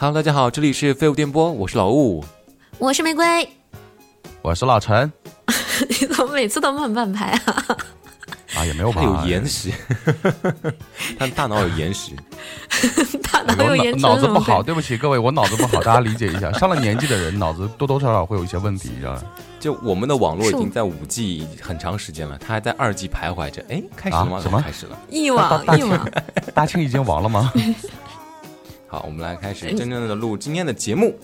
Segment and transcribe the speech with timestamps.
[0.00, 2.24] Hello，大家好，这里是废物电波，我是老雾。
[2.78, 3.24] 我是玫瑰，
[4.42, 5.12] 我是老陈
[5.90, 7.66] 你怎么每次都慢半拍啊？
[8.54, 9.02] 啊，也没有吧？
[9.02, 9.72] 有延时，
[11.18, 12.12] 他大脑有延时。
[13.32, 16.52] 大脑有延时脑脑子不好，对不起各位，我脑子不好，大家理解一下。
[16.52, 19.24] 上了年纪的人，脑子多多少少会有一些问题，知道吧？
[19.58, 23.64] 就我们的网络已经在五 G 很长时间了，它还在二 G 徘徊着。
[23.68, 24.38] 哎，开始了吗？
[24.38, 24.96] 啊什么开始了。
[25.10, 26.08] 一网大一网？
[26.54, 27.52] 大庆已经亡了吗？
[28.90, 31.14] 好，我们来开始真正的录今天的节目。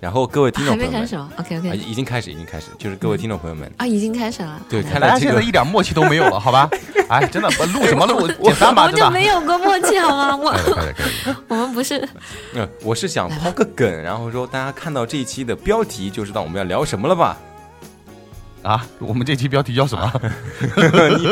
[0.00, 4.60] 然后各位听众还朋友们，没开始吗？OK 啊，OK 已经开始，已经开始，就是各位听众朋友们，啊，已经开始了。
[4.68, 6.68] 对，看来现在一点默契都没有了，好吧？
[7.08, 8.26] 哎，真的不录什么录？
[8.42, 9.04] 简单吧，真的。
[9.06, 10.34] 我就没有过默契好吗？
[10.42, 10.52] 我
[11.46, 12.08] 我们不是
[12.54, 17.38] 嗯，我是想抛个梗，然后说大家看到这一期的标题就知道我们要聊什么了吧？
[18.62, 20.12] 啊，我们这期标题叫什么？
[21.18, 21.28] 你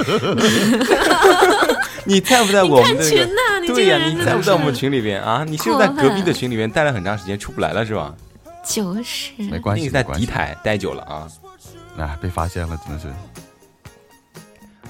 [2.21, 3.11] 在不在我们看的那个？
[3.11, 5.45] 群呐，你对呀、你在不在我们群里边啊？
[5.47, 8.15] 你是不是在隔壁的群里面待了很长时间出不来了是吧？
[8.65, 10.03] 就是没关系，在。
[10.03, 11.29] 敌台待久了啊。
[11.98, 13.09] 哎，被发现了，真的是。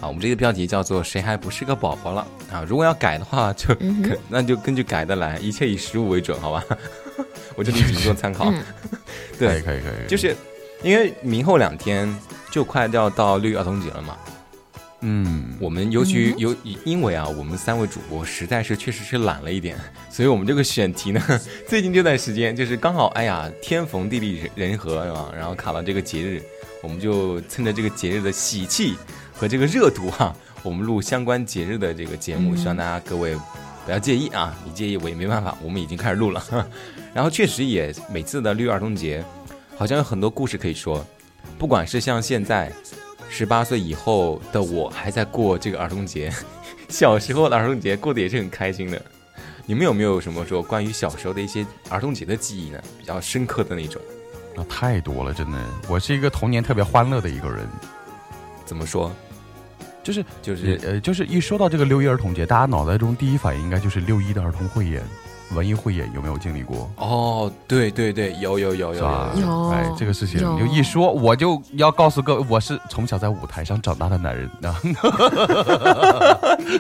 [0.00, 2.64] 啊，我们这个标题叫做“谁还不是个宝宝了”啊。
[2.66, 6.64] 如果要改的话，就、嗯那就根据改的来，一切以实物为准，好吧？
[7.54, 8.46] 我这里只做参考。
[8.50, 8.54] 嗯
[9.38, 10.34] 可以 对，可以可以，就是
[10.82, 12.14] 因为明后两天
[12.50, 14.16] 就快要到六一儿童节了嘛。
[15.02, 19.78] 嗯，我们尤其嗯有因为啊，我们三位主播实在是确实是懒了一点，
[20.10, 21.22] 所以我们这个选题呢，
[21.66, 25.32] 最近这段时间就是刚好，哎呀，天逢地利人和是吧？
[25.34, 26.42] 然后卡到这个节日，
[26.82, 28.94] 我们就趁着这个节日的喜气
[29.32, 33.34] 和这个热度哈、我们录相关节日的这个节目，嗯希望大家各位
[33.86, 36.44] 不要介意啊，你介意我也没办法，我们已经开始录了。
[37.14, 39.24] 然后确实也每次的六一儿童节，
[39.78, 41.02] 好像有很多故事可以说，
[41.58, 42.70] 不管是像现在。
[43.30, 46.30] 十八岁以后的我还在过这个儿童节，
[46.90, 49.00] 小时候的儿童节过得也是很开心的。
[49.64, 52.82] 你们有没有什么说关于小时候的一些儿童节的记忆呢？
[52.98, 54.02] 比较深刻的那种？
[54.56, 55.58] 那太多了，真的。
[55.88, 57.64] 我是一个童年特别欢乐的一个人，
[58.66, 59.12] 怎么说？
[60.02, 65.02] 就是就是呃，就是一说到这个六一儿童节，大家脑袋中第一反应应该就是六一的儿童汇演、
[65.52, 66.88] 文艺汇演，有没有经历过？
[66.96, 68.94] 哦，对对对，有有有有？
[68.94, 69.40] 有。
[69.40, 74.72] 有哎，这个事情你就一说，我就要告诉各位，我是从小在舞台上长大的男人啊，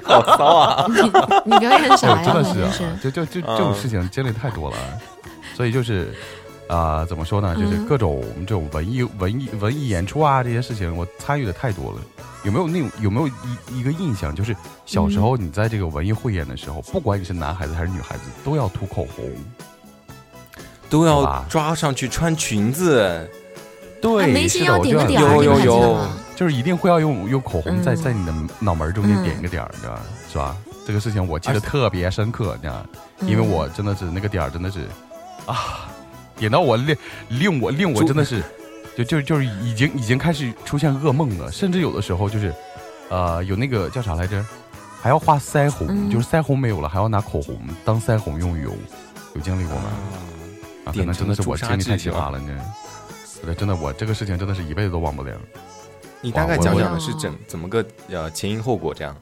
[0.04, 0.86] 好骚啊！
[1.44, 2.22] 你表演啥呀？
[2.24, 4.76] 真的是啊，就就就嗯这种事情经历太多了，
[5.54, 6.14] 所以就是
[6.74, 7.54] 啊、怎么说呢？
[7.56, 11.98] 就是嗯各种这种文艺文艺文艺演出啊，这些事情我参与的太多了。
[12.44, 19.24] 有没有那种有没有一一个印象，就是小时候你在这个文艺汇演的时候，不管你是男孩子还是女孩子，都要涂口红。
[20.88, 23.30] 都要抓上去穿裙子，
[24.02, 26.08] 对，啊眉心要是的，我就要点个点儿，有有有？
[26.34, 30.02] 就是一定会要用用口红在嗯在你的脑门中间嗯点一个点儿，你知道吧？
[30.28, 30.56] 是吧？
[30.84, 32.84] 这个事情我记得特别深刻，你知道
[33.20, 34.80] 因为我真的是那个点儿真的是
[35.46, 35.88] 啊，
[36.40, 36.96] 点到我令
[37.28, 38.42] 令我令我真的是
[38.96, 42.52] 就就就是已经已经开始出现噩梦了，甚至有的时候就是
[43.10, 44.44] 呃有那个叫啥来着，
[45.00, 46.10] 还要画腮红，嗯。
[46.10, 48.74] 就是腮红没有了，还要拿口红当腮红用油，
[49.34, 49.90] 有经历过吗？
[50.86, 52.74] 啊，可能真的是我经历太奇葩了，你知道吗
[53.44, 55.32] 对，真的我这个事情真的是一辈子都忘不了。
[56.20, 59.14] 你大概讲讲的是怎怎么个呃前因后果这样？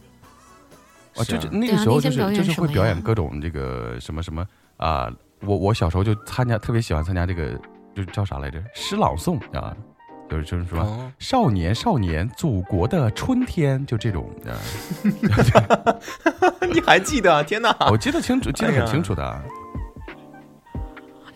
[1.16, 4.46] 啊，就是那个时候就是就是会表演各种这个什么什么
[4.76, 5.12] 啊、
[5.42, 7.52] 我我小时候就参加，特别喜欢参加这个，
[7.94, 8.62] 就是叫啥来着？
[8.74, 9.76] 诗朗诵啊，
[10.28, 14.52] 就是就是说、哦，少年少年，祖国的春天，就这种啊
[16.72, 17.42] 你还记得啊？
[17.42, 17.74] 天哪！
[17.90, 19.42] 我记得清楚，记得很清楚的啊。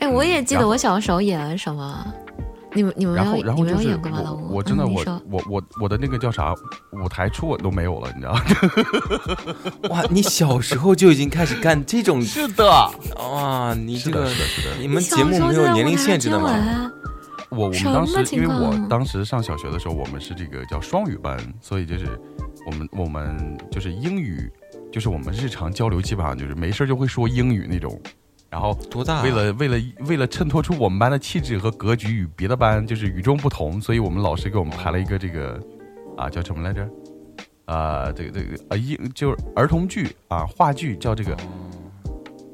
[0.01, 2.15] 哎，我也记得我小时候演了什么。
[2.75, 4.21] 你们你们没然后有你没然后就是有演过吗？
[4.23, 6.55] 老我吴，我真的我我我我的那个叫啥
[6.91, 8.41] 舞台初吻都没有了，你知道吗？
[9.91, 12.65] 哇，你小时候就已经开始干这种是的，
[13.17, 13.75] 哇？
[13.75, 14.77] 你是的，这个是的，是的。
[14.81, 16.57] 你们节目没有年龄限制的吗？
[16.57, 16.93] 吗？
[17.51, 22.19] 我我们当时因为我当时上小学的时候，我们是这个叫双语班，所以就是
[22.67, 24.51] 我们我们就是英语，
[24.91, 28.01] 就是我们日常交流基本上就是没事儿就会说英语那种。
[28.53, 29.23] 然后多大啊？
[29.23, 35.59] 为了为了为了衬托出我们班的气质和格局与别的班就是与众不同，所以我们老师给我们排了一个这个
[36.19, 36.87] 啊叫什么来着？
[37.65, 41.35] 啊、这个这个啊一就是儿童剧啊话剧叫这个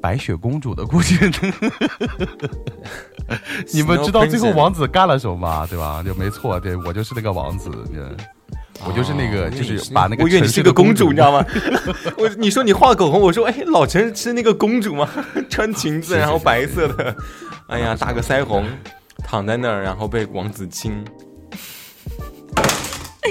[0.01, 1.29] 白雪公主的故事。
[3.73, 5.67] 你们知道最后王子干了什么吗？
[5.67, 6.01] 对吧？
[6.01, 7.69] 就没错，对我就是那个王子。
[8.81, 11.45] 嗯我就是那个，哦就是把那个我以为你是个公主，你知道吗？
[12.17, 15.09] 我你说你画口红，我说哎，老陈是那个公主吗？
[15.49, 17.15] 穿裙子，然后白色的，
[17.67, 18.65] 哎呀，是打个腮红，
[19.23, 21.03] 躺在那儿，然后被王子亲。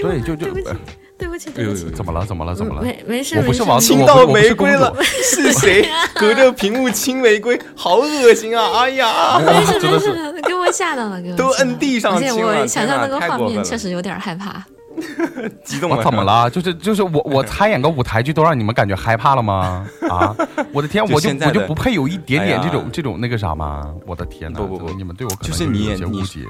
[0.03, 0.77] 对，就就对不起
[1.19, 2.25] 对不起，对不起，怎么了？
[2.25, 2.55] 怎么了？
[2.55, 2.83] 怎么了？
[2.83, 7.59] 没没事，我不是没事王子亲到玫瑰了，是谁隔着屏幕亲玫瑰？
[7.75, 8.71] 好恶心啊！
[8.83, 14.62] 哎呀，没事真的是没事，给我吓到了，给我都摁地上而且亲了我想象那个画面确实有点害怕。
[15.65, 16.23] 激动了，我怎么？
[16.25, 16.50] 了？
[16.50, 19.87] 就是就是我我参演个舞台剧都让你们感觉害怕了吗？
[20.11, 20.35] 啊！
[20.73, 23.95] 我的天，就我就现在我就不配有一点点这种这种那个啥吗？
[24.06, 24.59] 我的天哪！
[24.59, 26.41] 不不不你们对我可能就是你演你些误解。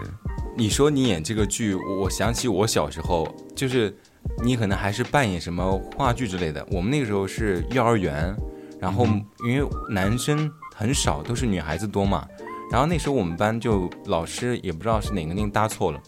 [0.56, 3.96] 你说你演这个剧，我我想起我小时候，就是
[4.42, 6.66] 你可能还是扮演什么话剧之类的。
[6.70, 8.34] 我们那个时候是幼儿园，
[8.80, 12.26] 然后嗯因为男生很少，都是女孩子多嘛。
[12.70, 15.98] 然后那时候我们班就老师也不知道是哪个令搭错了，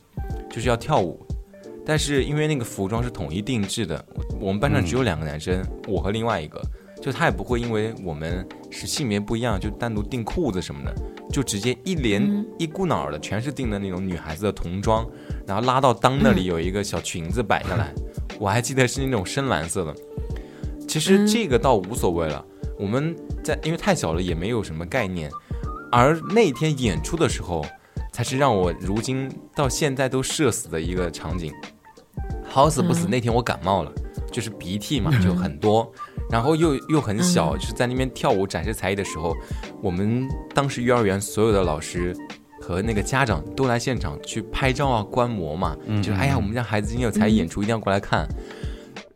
[0.51, 1.25] 就是要跳舞，
[1.85, 6.61] 但是因为那个服装是统一定制的，我我们班上只有两个男生，我和另外一个，
[7.00, 10.94] 就他也不会因为我们是性别不一样就单独订裤子什么的，
[11.32, 12.47] 就直接一连、嗯。
[12.59, 15.09] 一股脑儿的全是订的那种女孩子的童装，
[15.47, 17.93] 然后拉到裆那里有一个小裙子摆下来，
[18.38, 19.94] 我还记得是那种深蓝色的。
[20.87, 21.26] 其实嗯。
[21.26, 22.44] 这个倒无所谓了，
[22.79, 25.31] 我们在因为太小了也没有什么概念，
[25.91, 27.65] 而那天演出的时候，
[28.12, 31.53] 才是让我如今到现在都社死的一个场景。
[32.45, 33.93] 好死不死，嗯那天我感冒了，
[34.33, 35.91] 就是鼻涕嘛就很多，
[36.29, 39.37] 然后又又很小，就是在那边跳舞展示才艺的时候，
[39.81, 42.12] 我们当时幼儿园所有的老师
[42.61, 48.27] 和那个家长都来现场去拍照啊、观摩嘛，嗯就是哎呀，我们家孩子今天有才艺演出，一定要过来看。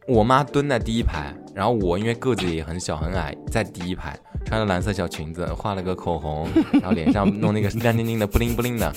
[0.07, 8.93] 我妈蹲在第一排，然后我因为个子也很小很矮，在第一排，穿了蓝色小裙子，画了个口红，然后脸上弄那个亮晶晶的布灵布灵的，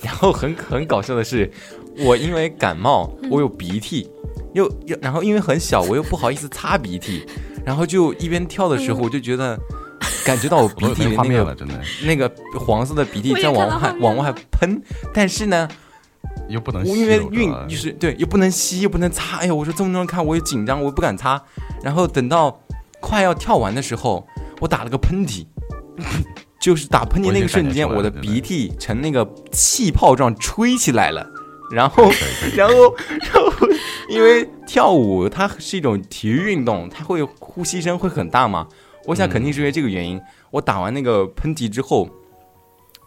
[0.00, 1.50] 然后很很搞笑的是，
[1.98, 4.08] 我因为感冒，我有鼻涕，
[4.52, 7.24] 又又然后因为很小，我又不好意思擦鼻涕，
[7.64, 9.58] 然后就一边跳的时候，我就觉得
[10.24, 14.80] 感觉到我鼻涕里那个那个画面了，真的那个黄色的鼻涕在往外往外喷，
[15.14, 15.68] 但是呢，
[16.48, 19.38] 又不能我因为运就是对，又不能吸，又不能擦。
[19.38, 21.42] 哎呀，我说这么多人看，我也紧张，我也不敢擦。
[21.82, 22.60] 然后等到
[23.00, 24.26] 快要跳完的时候，
[24.60, 25.44] 我打了个喷嚏，
[26.60, 31.26] 就是打喷嚏那个瞬间，我的鼻涕呈那个气泡状吹起来了。
[31.72, 32.10] 然后，
[32.56, 32.74] 然后，
[33.32, 33.68] 然后，
[34.08, 38.66] 因为跳舞它是一种体育运动，它会呼吸声会很大嘛。
[39.06, 40.20] 我想肯定是因为这个原因，
[40.50, 42.10] 我打完那个喷嚏之后，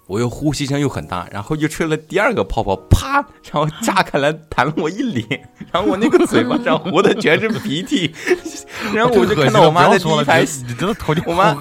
[0.06, 5.26] 我又呼吸声又很大，然后又吹了第二个泡泡，啪，然后炸开来弹了我一脸，
[5.72, 8.14] 然后我那个嘴巴上糊的全是鼻涕，
[8.94, 11.56] 然后我就看到我妈在第一排，你你真的头就我妈。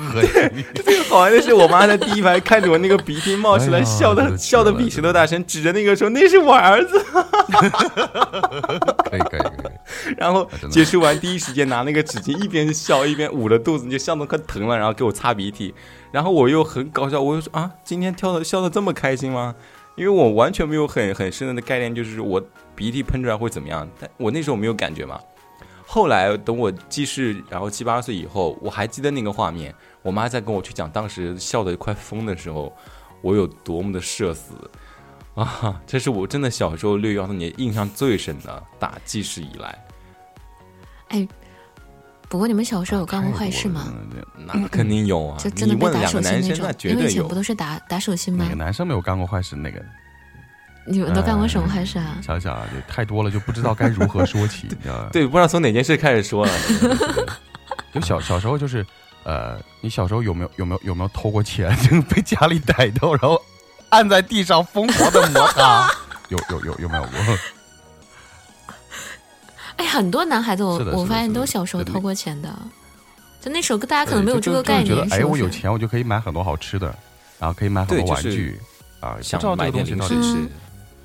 [0.84, 6.98] 最好玩的是我妈在第一排看着我那个鼻涕冒出来， 笑的笑的比天石头大声，指着那个说那是我儿子，
[9.08, 15.74] 可以可以可以，然后结束完第一时间拿那个纸巾一边笑一边捂着肚子，就笑得快疼了，然后给我擦鼻涕，
[16.12, 19.54] 然后我又很搞笑，我又说啊，今天跳的笑的这么开心吗？
[19.96, 22.42] 因为我完全没有很很深的概念，就是我
[22.74, 25.20] 鼻涕喷出来会怎么样，但我那时候没有感觉嘛。
[25.86, 32.72] 后来等我记事，然后七八岁以后，我还记得那个画面，我妈在跟我去讲当时笑得快疯的时候，
[33.20, 34.54] 我有多么的社死
[35.34, 35.80] 啊！
[35.86, 39.84] 这是我真的小时候六一儿童节印象最深的，打记事以来。
[41.08, 41.28] 哎，
[42.32, 43.92] 不过你们小时候有干过坏事吗？
[44.46, 45.36] 那肯定有啊！
[45.38, 46.72] 就真的打手心那种那？
[46.72, 47.34] 绝对有因为以前不。
[47.34, 48.56] 都是打打手心吗哪个？
[48.56, 49.54] 男生没有干过坏事？
[49.54, 49.78] 那个
[50.86, 52.16] 你们都干过什么坏事啊？
[52.22, 55.10] 想想啊，就太多了，就不知道该如何说起， 你知道吧？
[55.12, 56.52] 对，不知道从哪件事开始说了。
[57.92, 58.84] 就小小时候就是，
[59.24, 61.68] 呃，你小时候有没有有没有有没有偷过钱？
[61.84, 63.38] 就是被家里逮到，然后
[63.90, 65.90] 按在地上疯狂的摩擦，
[66.30, 67.38] 有有有有没有过？
[69.82, 72.56] 哎，很多男孩子我我发现都小时候偷过钱的，
[73.40, 75.24] 就那时候大家可能没有这个概念，就就觉得哎？
[75.24, 76.94] 我有钱，我就可以买很多好吃的，
[77.40, 78.60] 然后可以买很多对就是玩具
[79.00, 80.50] 啊，不想知道这买点个东西到底零食吃嗯，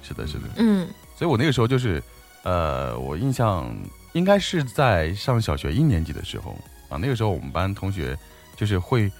[0.04, 0.44] 是的，是的。
[0.58, 0.88] 嗯。
[1.18, 2.02] 所以我那个时候就是，
[2.44, 3.76] 呃，我印象
[4.14, 6.56] 应该是在上小学一年级的时候
[6.90, 8.16] 啊，那个时候我们班同学
[8.56, 9.12] 就是会，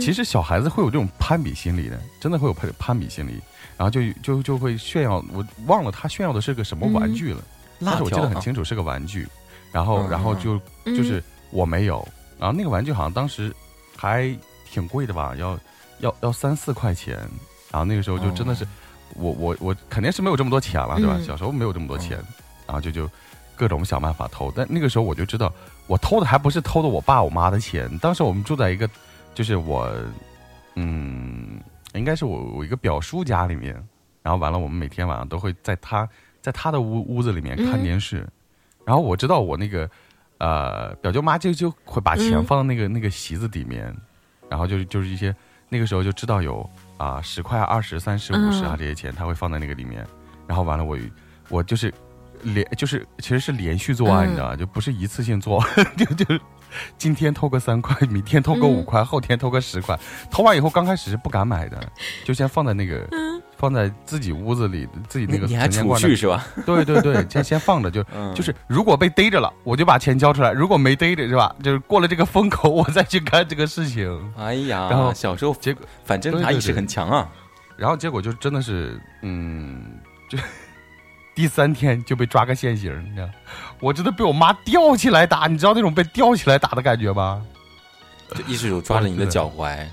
[0.00, 3.32] 其实小孩子会有这种攀比心理的，真的会有攀攀比心理，
[3.76, 9.28] 然后就就就会炫耀，我忘了他炫耀的是个什么玩具了，但辣是我记得很清楚是个玩具，
[9.72, 12.06] 然后嗯然后就嗯就是我没有，
[12.38, 13.54] 然后那个玩具好像当时
[13.96, 14.34] 还
[14.70, 15.58] 挺贵的吧，要
[16.00, 17.16] 要要三四块钱，
[17.70, 18.66] 然后那个时候就真的是。
[19.14, 21.16] 我我我肯定是没有这么多钱了，对吧？
[21.18, 22.16] 嗯小时候没有这么多钱，
[22.66, 23.06] 然后就就
[23.54, 24.50] 各种想办法偷。
[24.56, 25.52] 但那个时候我就知道，
[25.86, 27.94] 我偷的还不是偷的我爸我妈的钱。
[27.98, 28.88] 当时我们住在一个，
[29.34, 29.86] 就是我，
[30.76, 31.60] 嗯，
[31.92, 33.74] 应该是我我一个表叔家里面。
[34.22, 36.08] 然后完了，我们每天晚上都会在他
[36.42, 38.28] 在他的屋屋子里面看嗯电视。
[38.84, 39.88] 然后我知道我那个
[40.38, 43.94] 呃表舅妈就就会把钱嗯放到那个、那个席子里面，
[44.50, 45.34] 然后就是就是一些
[45.68, 46.68] 那个时候就知道有
[46.98, 50.04] 啊十块、二十、三十、五十啊嗯这些钱，他会放在那个里面。
[50.48, 50.98] 然后完了我
[51.48, 51.94] 我就是
[52.42, 54.56] 连就是其实是连续作案，嗯你知道吧？
[54.56, 55.64] 就不是一次性做，
[55.96, 56.40] 就就是
[56.98, 59.96] 今天偷个三块，明天偷个五嗯块，后天偷个十块。
[60.28, 61.80] 偷完以后刚开始是不敢买的，
[62.24, 63.08] 就先放在那个、
[63.62, 66.44] 放在自己屋子里，自己那个你你还储存钱罐的蓄是吧？
[66.66, 71.54] 对对对，先先放着，就、嗯就是如果被逮着了，我就把钱交出来；如果没逮着，是吧？
[71.62, 74.32] 就是过了这个风口，我再去干这个事情。
[74.36, 77.28] 哎呀，然后小时候结果，反侦查意识很强啊。
[77.76, 79.80] 然后结果就真的是，嗯，
[80.28, 80.36] 就
[81.32, 83.28] 第三天就被抓个现行，你知道？
[83.78, 87.40] 我真的被我妈吊起来打，你知道那种被吊起来打的感觉吗？
[88.34, 89.86] 就一只手抓着你的脚踝，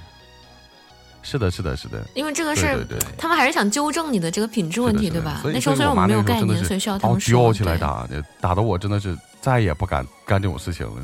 [1.21, 3.09] 是的，是的，是的，因为这个是对对对。
[3.17, 5.41] 他们还是想纠正你的这个品质问题，对吧？
[5.45, 7.39] 那时候虽然我们没有概念，所以需要他哦们说。
[7.41, 8.07] 吊起来对打，
[8.39, 11.01] 打的我真的是再也不敢干这种事情了。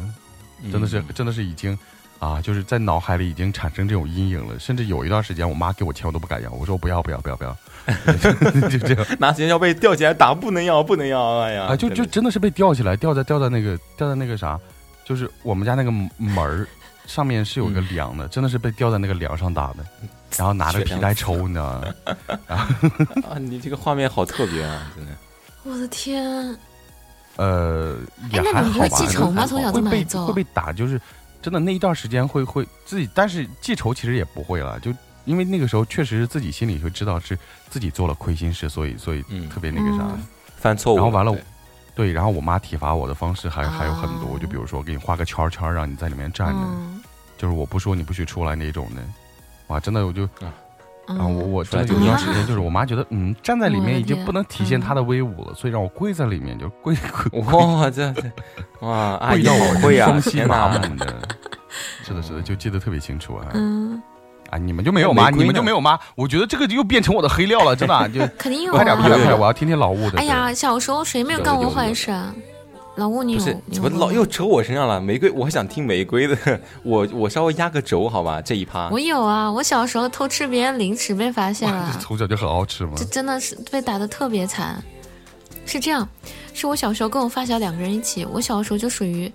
[0.71, 1.77] 真的是嗯真的是已经
[2.17, 4.57] 啊，就是在脑海里已经产生这种阴影了。
[4.57, 7.55] 甚至有一段时间，我妈给我钱我都不敢要，我说不要不要不要不要，
[8.69, 14.57] 就这样拿钱要被吊起来打，不能要，不能要，哎呀，啊，就就真的真的是被吊起来，吊在吊在那个吊在那个啥，
[15.03, 16.65] 就是我们家那个门儿
[17.07, 19.85] 上面是有一个嗯梁的，真的是被吊在那个梁上打的，
[20.37, 22.17] 然后拿着皮带抽，你知道吗？
[23.29, 25.11] 啊，你这个画面好特别啊，真的。
[25.63, 26.57] 我的天，
[27.37, 27.97] 呃，
[28.31, 28.79] 也哎那你还好吧。
[28.79, 30.99] 会记仇吗从小这么挨揍会被打，就是
[31.41, 34.93] 真的那一段时间会会自己，但是记仇其实也不会了，就
[35.25, 37.37] 因为那个时候确实是自己心里就知道是
[37.69, 40.03] 自己做了亏心事，所以所以嗯特别那个啥。
[40.03, 40.25] 嗯
[40.57, 41.31] 犯错误，然后完了
[41.95, 47.01] 对，然后我妈体罚我的方式还还有很多，哦就比如说给你画个圈圈，让你在里面站着，嗯
[47.37, 49.01] 就是我不说你不许出来那种的。
[49.67, 50.51] 哇，真的我就，嗯
[51.07, 58.31] 然后我我有一段时间，就是我妈觉得，嗯，站在里面已经不能体现嗯她的威武了，所以让我跪在里面，就跪跪哇，这这，
[58.79, 60.07] 哇，阿姨跪到我好会啊！
[60.07, 61.29] 双膝天哪，麻木的。
[62.03, 63.47] 是的，是的，就记得特别清楚啊！
[63.53, 64.01] 嗯，
[64.51, 65.29] 啊，你们就没有吗？
[65.29, 65.99] 你们就没有吗？
[66.15, 69.39] 我觉得这个又变成我的黑料了，真的啊， 就肯定有快点，啊快点，快点！
[69.39, 70.19] 我要听听老吴的。
[70.19, 72.33] 哎呀，小时候谁没有干过坏事啊？
[72.97, 75.01] 老吴，你有怎么老又扯我身上了？
[75.01, 76.37] 玫瑰，我还想听玫瑰的，
[76.81, 78.41] 我我稍微压个轴好吧？
[78.41, 83.03] 这一趴我有啊，我小时候偷吃别人零食被发现了，从小就很好吃吗这。
[83.03, 84.81] 真的是被打的特别惨。
[85.65, 86.07] 是这样，
[86.53, 89.29] 是我小时候跟我发小两个人一起，我小时候就属于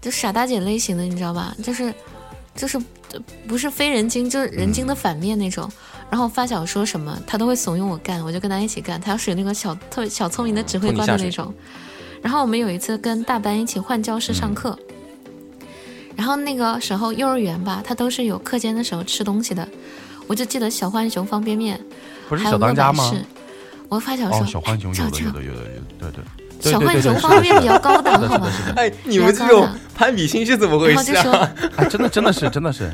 [0.00, 1.54] 就傻大姐类型的，你知道吧？
[1.62, 1.94] 就是
[2.56, 2.82] 就是呃
[3.46, 5.70] 不是非人精，就是人精的反面那种。
[6.10, 9.00] 然后发小说什么，他都会怂恿我干，我就跟他一起干。
[9.00, 11.52] 他要属于那个小特别小聪明的指挥官的那种。
[12.22, 14.78] 然后我们有一次跟大班一起换教室上课，
[16.16, 19.68] 然后那个时候幼儿园吧，他都是有课间的时候吃东西的。
[20.26, 21.78] 我就记得小浣熊方便面，
[22.28, 23.18] 不是还有小当家吗乐百？
[23.18, 23.24] 氏。
[23.88, 26.24] 我发小说，哦，小浣熊有的，有的，有的，有的，对对。
[26.60, 28.50] 对小浣熊方便面比较高档，好吧？
[28.76, 32.90] 哎，你们这种攀比心是怎么回事啊？，哎，真的，真的是，真的是，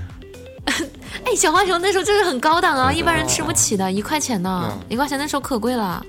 [1.24, 6.04] 哎，小浣熊那时候就是很高档啊，一般人吃不起的，一块钱呢嗯，一块钱那时候可贵了。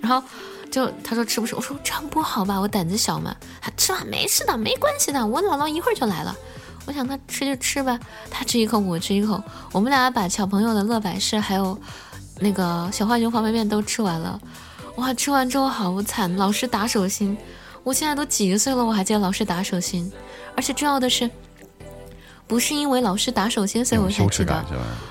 [0.00, 0.22] 然后
[0.70, 1.54] 就他说吃不吃？
[1.54, 3.34] 我说这样不好吧，我胆子小嘛。
[3.60, 6.34] 他吃吧，没事的，没关系的，我姥姥一会儿就来了。
[6.86, 7.98] 我想他吃就吃吧，
[8.30, 9.42] 他吃一口，我吃一口，
[9.72, 11.78] 我们俩把小朋友的乐百氏还有
[12.40, 14.38] 那个小浣熊方便面都吃完了。
[14.96, 17.36] 哇，吃完之后好惨，老师打手心。
[17.82, 20.10] 我现在都几岁了，我还记得老师打手心，
[20.56, 21.28] 而且重要的是，
[22.46, 24.64] 不是因为老师打手心，所以我才羞记得？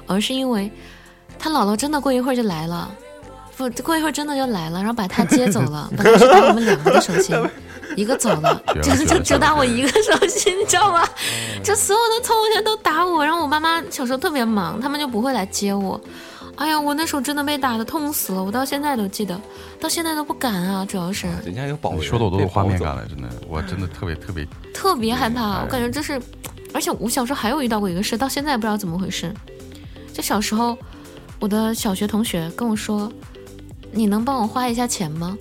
[0.07, 0.71] 而是因为
[1.37, 2.89] 他姥姥真的过一会儿就来了，
[3.55, 7.35] 不过一会儿真的就来了，然后把他接走了，本来是打我们两个的手心，
[7.95, 11.07] 一个走了就就只打我一个手心，你知道吗？
[11.63, 16.01] 就所有的同学都打我，然后我妈妈小时候特别忙，他们就不会来接我。
[16.55, 19.39] 哎呀，我那时候真的被打的痛死了，我到现在都记得，
[19.79, 24.47] 到现在都不敢啊，主要是人家有保人，你说的我都有画面感了，真的，我真的特别特别。
[24.73, 26.21] 特别害怕，哎我感觉这是，
[26.73, 29.33] 而且我小时候还有遇到过一个事，到现在不知道怎么回事。
[30.13, 30.77] 就小时候，
[31.39, 33.11] 我的小学同学跟我说
[33.91, 35.35] ：“你能帮我花一下钱吗？”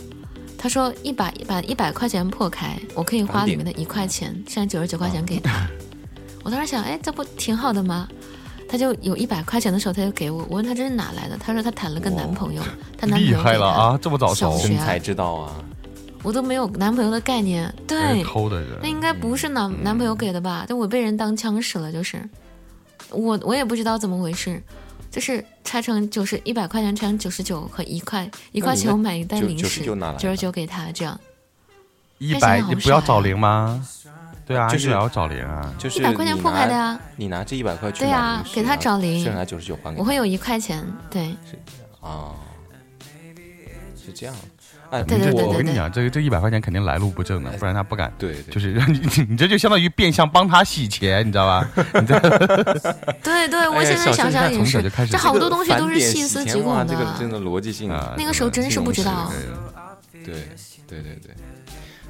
[0.56, 5.66] 他说：“一把把一百块钱破开，我可以花里面的一块钱，剩下九十九块钱给他。”
[6.42, 8.08] 我当时想，哎，这不挺好的吗？
[8.72, 10.46] 他就有一百块钱的时候，他就给我。
[10.48, 11.36] 我问他这是哪来的？
[11.36, 12.62] 他说他谈了个男朋友，
[12.96, 13.52] 他男朋友厉害！
[13.58, 13.98] 了啊！
[14.00, 15.62] 这么早熟，小学真才知道啊！
[16.22, 17.70] 我都没有男朋友的概念。
[17.86, 18.88] 对，偷的人那。
[18.88, 20.64] 应该不是男、男朋友给的吧？
[20.66, 22.26] 但我被人当枪使了，就是
[23.10, 24.62] 我我也不知道怎么回事，
[25.10, 31.20] 就是拆成九十一百块钱拆成九十九和一块，一块钱我买一袋零食，99拿来的九十九给他，这样
[32.16, 33.86] 一百，你不要找零吗？
[34.46, 35.72] 对啊，就是要找零啊。
[35.78, 41.34] 就是一百块钱破开的拿呀，你拿这一百块去对买呀给他找零剩下九十九还给我会有一块钱，对，
[42.00, 42.32] 啊，
[43.96, 44.34] 是这样。
[44.90, 48.12] 哎，对对对对对我跟你讲，这个这一百块钱肯定来路不正的，不然他不敢。
[48.18, 51.66] 对对，就是让你， 你这就相当于变相帮他洗钱，你知道吧？
[51.98, 52.20] 你这
[53.22, 56.84] 对对，我现在想想也从小就开始这好多东西都是细思极恐的。
[56.84, 59.32] 这个真的逻辑性啊，那个时候真是不知道
[60.12, 60.34] 对对
[60.86, 61.34] 对对对，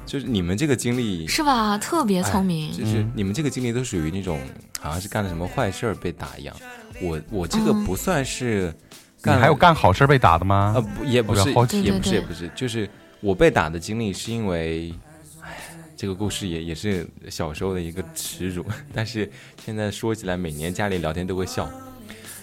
[0.05, 1.77] 就是你们这个经历是吧？
[1.77, 4.39] 特别聪明，就是嗯你们这个经历都属于那种
[4.79, 6.55] 好像是干了什么坏事儿被打一样。
[7.01, 8.73] 我我这个嗯不算是
[9.17, 10.81] 你干了，还有干好事被打的吗呃？
[10.81, 11.49] 不也不是
[11.81, 14.93] 也不是也不是，就是我被打的经历是因为，
[15.41, 15.57] 哎，
[15.95, 19.29] 这个故事也也是小时候的一个耻辱， 但是
[19.65, 21.69] 现在说起来，每年家里聊天都会笑。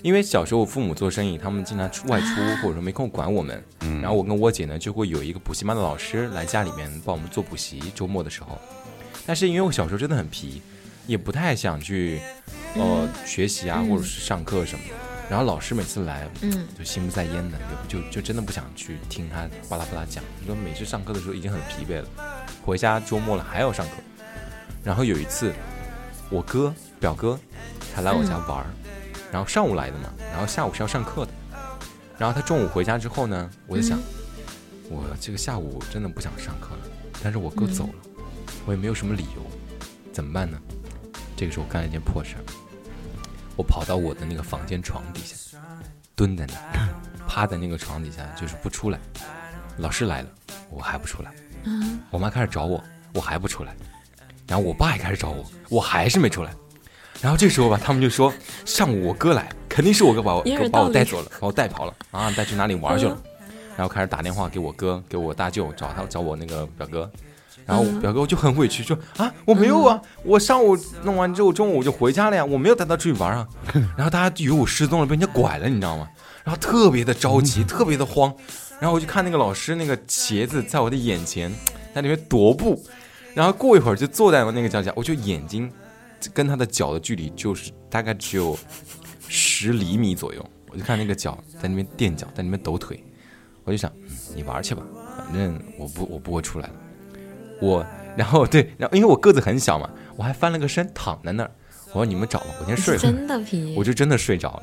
[0.03, 2.27] 因为小时候我父母做生意，他们经常出外出，
[2.63, 8.59] 或者说没空管我们，嗯然后我跟我姐呢就会有一个补习班的老师来家里面帮我们做补习，周末的时候。
[9.27, 10.63] 但是因为我小时候真的很皮，
[11.07, 12.21] 也不太想去
[12.75, 14.95] 呃学习啊，嗯或者是上课什么的。
[15.29, 20.25] 然后老师每次来，嗯就心不在焉的，就就就真的不想去听他巴拉巴拉讲。
[20.41, 22.09] 你说每次上课的时候已经很疲惫了，
[22.65, 23.93] 回家周末了还要上课。
[24.83, 25.53] 然后有一次，
[26.31, 27.39] 我哥表哥
[27.95, 28.67] 他来我家玩儿，
[29.33, 31.33] 然后上午来的嘛，然后下午是要上课的。
[32.19, 33.99] 然后他中午回家之后呢，我就想，
[34.91, 36.81] 我这个下午真的不想上课了，
[37.23, 37.95] 但是我哥走了，
[38.67, 39.43] 我也没有什么理由，
[40.13, 40.61] 怎么办呢？
[41.37, 42.45] 这个时候干了一件破事儿，
[43.57, 45.59] 我跑到我的那个房间床底下，
[46.15, 46.89] 蹲在那儿，
[47.27, 48.99] 趴在那个床底下，就是不出来。
[49.79, 50.29] 老师来了，
[50.69, 51.33] 我还不出来。
[51.65, 52.83] 嗯我妈开始找我，
[53.15, 53.75] 我还不出来。
[54.47, 56.53] 然后我爸也开始找我，我还是没出来。
[57.21, 58.33] 然后这时候吧，他们就说
[58.65, 63.17] 上午我哥来，肯定是我哥把我哥把我带走了，把我带跑了啊，带去哪里玩去了。
[63.77, 67.11] 然后开始打电话给我哥，给我大舅，找他找我那个表哥。
[67.67, 73.47] 然后嗯表哥就很委屈，说啊，我没有啊，我上午弄完之后，中午我就回家了呀，我没有带他出去玩啊。
[73.97, 76.09] 然后大家以为我失踪了，被人家拐了，你知道吗？
[76.43, 78.35] 然后特别的着急，特别的慌。
[78.81, 81.55] 然后我就看那个老师那个鞋子在我的眼前，
[81.95, 82.83] 在里面踱步，
[83.35, 85.71] 然后过一会儿就坐在我那个脚下，我就眼睛
[86.33, 88.59] 跟他的脚的距离就是大概只有
[89.29, 93.03] 十厘米左右，我就看那个脚在那边垫脚，在那边抖腿，
[93.65, 94.83] 我就想，嗯，你玩去吧，
[95.17, 96.75] 反正我不我不会出来的。
[97.61, 97.85] 我
[98.17, 101.51] 然后对，然后因为我个子很小嘛，我还翻了个身躺在那儿，
[101.89, 103.17] 我说你们找吧，我先睡是会儿。
[103.17, 104.63] 真的皮， 我就真的睡着了。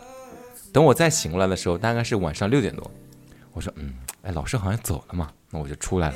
[0.74, 2.92] 等我再醒过来的时候，大概是晚上六点多。
[3.54, 3.94] 我说，嗯，
[4.24, 6.16] 哎，老师好像走了嘛，那我就出来了。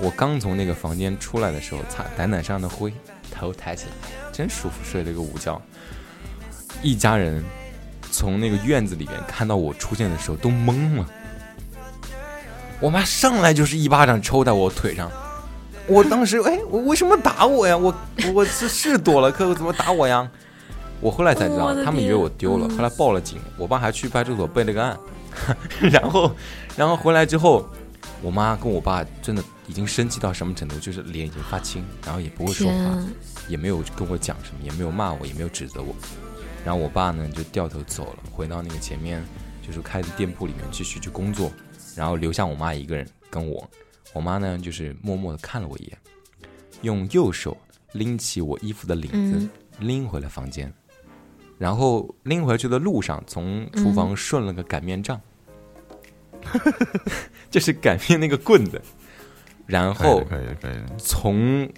[0.00, 2.92] 我刚从那个房间出来的时候，擦掸掸上的灰，
[3.30, 3.92] 头抬起来，
[4.32, 5.60] 真舒服，睡了一个午觉。
[6.82, 7.44] 一家人
[8.10, 11.06] 从那个院子里面看到我出现的时候都懵了。
[12.80, 15.08] 我妈上来就是一巴掌抽在我腿上，
[15.86, 17.76] 我当时哎，我为什么打我呀？
[17.76, 17.94] 我
[18.34, 20.28] 我是是躲了，可我怎么打我呀？
[21.00, 24.98] 我后来才知道他们以为我丢了，嗯后来报了警，我爸还去派出所备了个案，
[25.80, 26.34] 然后，
[26.76, 27.68] 然后回来之后，
[28.20, 32.98] 我妈跟我爸真的已经生气到什么程度，就是脸已经发青，然后也不会说话，
[33.48, 35.94] 也没有跟我讲什么，也没有骂我，也没有指责我。
[36.64, 39.22] 然后我爸呢就掉头走了，回到那个前面
[39.66, 41.50] 就是开的店铺里面继续去工作，
[41.96, 43.68] 然后留下我妈一个人跟我。
[44.12, 45.98] 我妈呢就是默默的看了我一眼，
[46.82, 47.56] 用右手
[47.92, 49.50] 拎起我衣服的领子，嗯
[49.80, 50.72] 拎回了房间。
[51.58, 55.20] 然后拎回去的路上，从厨房顺了个擀面杖，
[57.50, 58.80] 就是擀面那个棍子，
[59.66, 60.22] 然后。
[60.98, 61.68] 从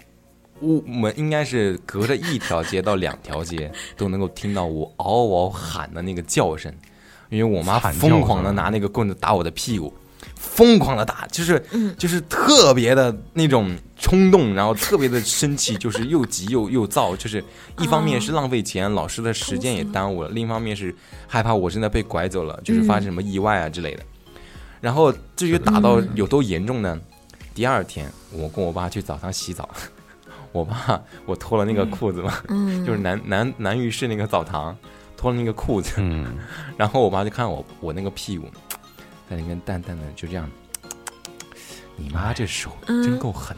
[0.64, 6.72] 屋门应该是隔着一条街到两条街，都能够听到我嗷嗷喊的那个叫声，
[7.28, 9.92] 因为我妈疯狂的拿那个棍子打我的屁股，
[10.34, 17.44] 疯狂的打，就是嗯就是特别的那种冲动，然后特别的生气，就是又急又又躁，就是
[17.78, 20.94] 一方面是浪费钱，老师的时间也耽误了，另一方面是
[21.26, 24.02] 害怕我真的被拐走了，就是发生什么意外啊之类的。
[24.80, 26.98] 然后至于打到有多严重呢？
[27.54, 29.68] 第二天我跟我爸去澡堂洗澡，
[30.54, 34.74] 我爸我脱了那个裤子嘛，嗯， 就是男男男浴室那个澡堂，
[35.16, 36.24] 脱了那个裤子，嗯，
[36.76, 38.46] 然后我妈就看我我那个屁股，
[39.28, 40.48] 在里面淡淡的就这样，
[41.96, 43.56] 你妈这手真够狠，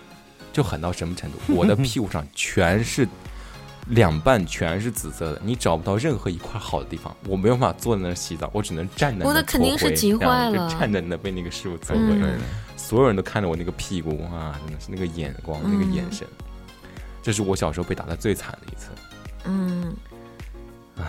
[0.55, 1.39] 就狠到什么程度？
[1.55, 3.07] 我的 屁股上全是
[3.89, 12.39] 两半全是紫色的，你找不到任何一块好的地方，我没有办法坐在那儿洗澡，我只能站在那儿我的肯定是搓灰急然后就坏了站在那被那个师傅搓嗯灰，可以的。
[12.79, 16.27] 所有人都看着我那个屁股啊，真的是那个眼光、那个眼神，
[17.27, 18.91] 这是我小时候被打的最惨的一次。
[19.47, 19.93] 嗯，
[20.97, 21.05] 唉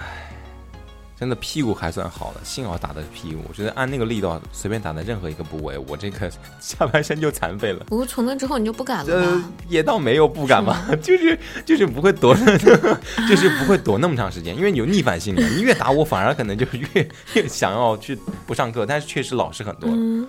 [1.15, 3.43] 真的屁股还算好了，幸好打的是屁股。
[3.47, 6.27] 我觉得按那个力道，随便打在任何一个部位，我这个
[6.60, 7.84] 下半身就残废了。
[7.86, 12.36] 不过从那之后你就不敢了呃？，也倒没有不敢吧，就是就是不会躲，
[13.30, 18.88] 就是不会躲那么长时间，因为你有逆反心理，你越打我，反而可能就越 越想要去不上课。
[18.88, 20.27] 但是确实老实很多，嗯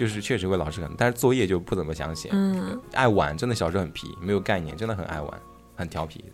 [0.00, 2.30] 就是确实会老师很多，但是作业就不怎么想写。
[2.32, 5.40] 嗯爱玩，真的小时候很皮，没有概念，真的很爱玩，
[5.76, 6.24] 很调皮。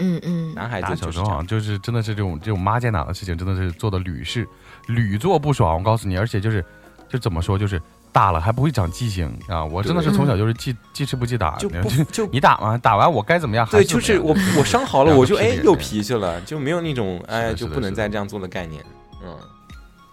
[0.00, 4.46] 嗯嗯，男孩子小时候好像就是真的是这种这种妈见打的事情，真的是做的屡试
[4.88, 5.78] 屡做不爽。
[5.78, 6.62] 我告诉你，而且就是
[7.08, 7.80] 就怎么说，就是
[8.12, 9.64] 打了还不会长记性啊！
[9.64, 11.70] 我真的是从小就是记记吃不记打，就
[12.12, 13.66] 就 你打完打完我该怎么样？
[13.70, 18.84] 对，还就是我我伤好了， 我就哎又脾气了，就没有那种哎就不能再这样做的概念。
[19.24, 19.38] 嗯，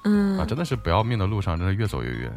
[0.05, 2.31] 嗯啊，，真的是不要命的路上，真的越走越远。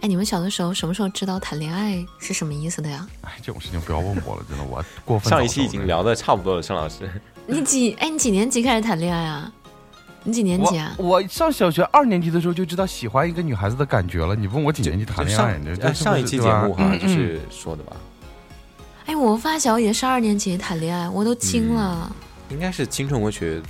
[0.00, 3.06] 哎，你们小的时候什么时候知道谈恋爱是什么意思的呀？
[3.22, 5.28] 哎，这种事情不要问我了，真的，我过分。
[5.28, 5.86] 上一期已经。
[5.86, 7.10] 聊的差不多了，盛老师。
[7.46, 9.52] 你几哎，你几年级开始谈恋爱啊？
[10.22, 10.94] 你几年级啊？
[10.98, 14.36] 我我上小学二年级的时候就知道喜欢一个女孩子的感觉了。
[14.36, 15.58] 你问我几年级谈恋爱？
[15.76, 17.96] 上上一期节目好像 就是说的吧，
[19.06, 22.14] 哎，我发小也是二年级谈恋爱，我都惊了。
[22.50, 23.60] 应该是青春文学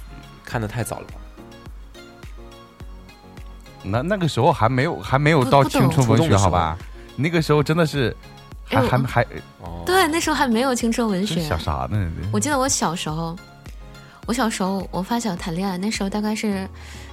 [0.44, 1.14] 看的太早了吧？
[3.90, 6.76] 那那个时候还没有还没有到青春文学，好吧？
[7.16, 8.14] 那个时候真的是
[8.64, 9.22] 还哎还还
[9.60, 11.40] 哦，对，那时候还没有青春文学。
[11.40, 12.10] 想啥呢？
[12.32, 13.36] 我记得我小时候，
[14.26, 16.68] 我小时候我发小谈恋爱，那时候大概是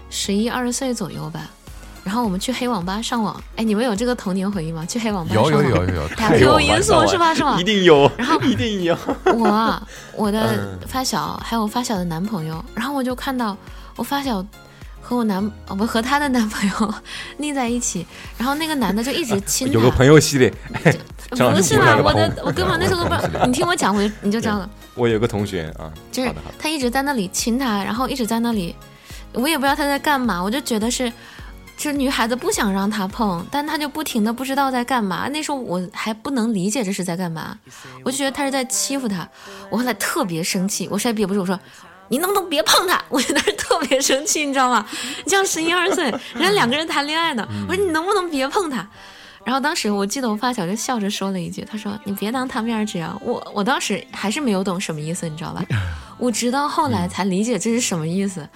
[0.09, 1.41] 十一二十岁左右吧。
[2.03, 4.85] 然后我们去黑网吧上网，哎，你们有这个童年回忆吗？
[4.85, 7.33] 去黑网吧上网，有有有有有，打 有因素是吧？
[7.33, 7.63] 是吧一？
[7.63, 8.95] 定有，然后一定有。
[9.35, 9.81] 我啊，
[10.15, 13.57] 我的嗯发小还有我发小的男朋友，然后我就看到
[13.95, 14.45] 我发小
[15.07, 16.93] 和我男哦不和她的男朋友
[17.37, 18.03] 腻在一起，
[18.39, 20.51] 然后那个男的就一直亲有个，朋友系列
[21.29, 24.67] 不是啦，我的我根本那时候都不知道，你听我讲，我就你就知道了。
[24.95, 28.75] 我有个同学啊，就是他一直在那里亲她，然后一直在那里，
[29.33, 31.11] 我也不知道他在干嘛，我就觉得是，
[31.77, 35.27] 就是女孩子不想让他碰，但他就不停的不知道在干嘛。
[35.27, 37.57] 那时候我还不能理解这是在干嘛，
[38.03, 39.27] 我就觉得他是在欺负她。
[39.69, 41.59] 我后来特别生气，我实在憋不住，我说。
[42.07, 43.01] 你能不能别碰他？
[43.09, 44.85] 我在那儿特别生气，你知道吗？
[45.25, 48.87] 你像十一二岁，人家两个人谈恋爱呢，我说你能不能别碰他？
[49.43, 55.63] 然后当时我记得我发小就笑着说了一句，他说：“你别当他面儿这样。”我我当时还是没有懂什么意思，你知道吧？
[56.17, 58.47] 我直到后来才理解这是什么意思。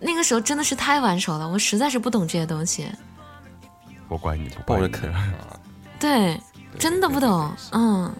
[0.00, 2.88] 那个时候真的是太晚熟了，我实在是不懂这些东西。
[4.08, 5.24] 我怪你不抱着啃啊，
[6.00, 6.36] 对，
[6.80, 8.12] 真的不懂，嗯。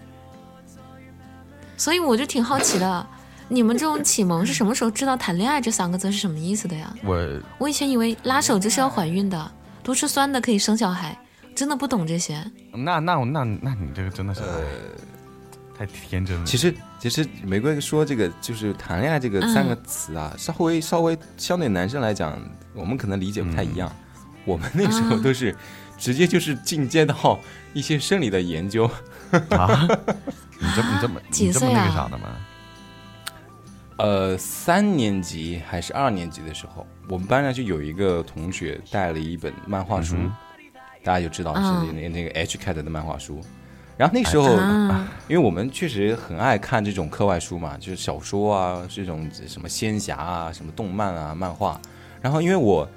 [1.75, 3.07] 所以我就挺好奇的，
[3.47, 6.93] 你们这种启蒙是什么时候知道“谈恋爱”这三个字是什么意思的呀？
[7.03, 9.51] 我我以前以为拉手就是要怀孕的，
[9.83, 11.17] 多吃酸的可以生小孩，
[11.55, 12.43] 真的不懂这些。
[12.71, 14.41] 那那那那你这个真的是
[15.77, 16.45] 太天真了。
[16.45, 22.39] 其实其实玫瑰说这个就是谈恋爱这个嗯三个词啊，稍微稍微相对男生来讲，
[22.73, 23.91] 我们可能理解不太一样。
[24.43, 25.55] 我们那时候嗯都是
[25.97, 27.39] 直接就是进阶到
[27.73, 28.89] 一些生理的研究，
[29.49, 29.87] 啊，
[30.59, 32.29] 你这么你这么几你这么那个啥的吗？
[33.97, 40.31] 呃，三年级还是二年级的时候，我们班上就有一个同学带了一本漫画书，嗯
[41.03, 43.39] 大家就知道是嗯那那个 H cat 的漫画书。
[43.95, 51.79] 然后那时候，啊，因为我们确实很爱看这种课外书嘛，就是小说啊，这种什么仙侠啊，什么动漫啊、漫画。
[52.21, 52.89] 然后因为我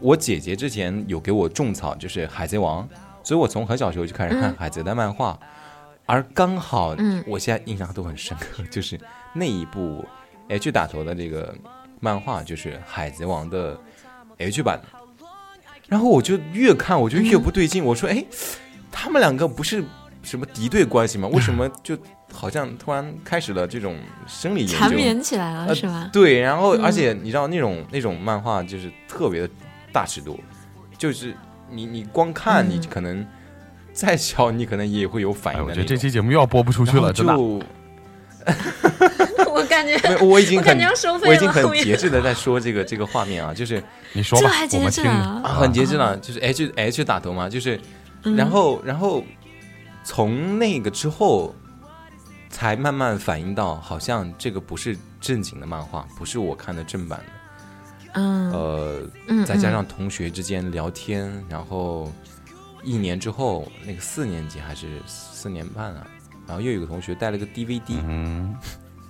[0.00, 2.82] 我姐姐之前有给我种草，就是《海贼王》，
[3.22, 5.38] 所以我从很小时候就开始看嗯海贼的漫画。
[6.06, 8.98] 而刚好，嗯我现在印象都很深刻，就是
[9.34, 10.04] 那一部
[10.48, 11.54] H 打头的这个
[12.00, 13.78] 漫画，就是《海贼王》的
[14.38, 14.80] H 版。
[15.88, 18.24] 然后我就越看我就越不对劲，我说：“哎，
[18.90, 19.84] 他们两个不是
[20.22, 21.28] 什么敌对关系吗？
[21.32, 21.96] 为什么就
[22.32, 26.10] 好像突然开始了这种生理研缠究？”绵起来了呃是吧？
[26.12, 29.50] 对，然后嗯而且你知道那种那种漫画就是特别的
[29.92, 30.40] 大尺度，
[30.98, 31.32] 就是
[31.70, 33.24] 你你光看你嗯可能
[33.92, 35.64] 再小你可能也会有反哎，应。
[35.64, 37.34] 我觉得这期节目又要播不出去了，真的。
[39.84, 39.92] 就
[40.24, 40.78] 我我已经很
[41.22, 45.04] 我已经很节制的在说这个这个画面啊，就是你说吧我们听。
[45.04, 47.80] 啊啊很节制了，就是 H H 打头嘛，就是
[48.22, 48.36] 嗯。
[48.36, 49.24] 然后然后
[50.04, 51.54] 从那个之后，
[52.48, 57.24] 才慢慢反应到，好像这个不是正经的漫画，不是我看的正版的。
[58.14, 58.52] 嗯。
[58.52, 59.72] 呃，嗯，再加嗯。
[59.72, 62.12] 上同学之间聊天，然后
[62.82, 66.06] 一年之后，那个四年级还是四年半啊，
[66.46, 68.54] 然后又有个同学带了个 DVD，、嗯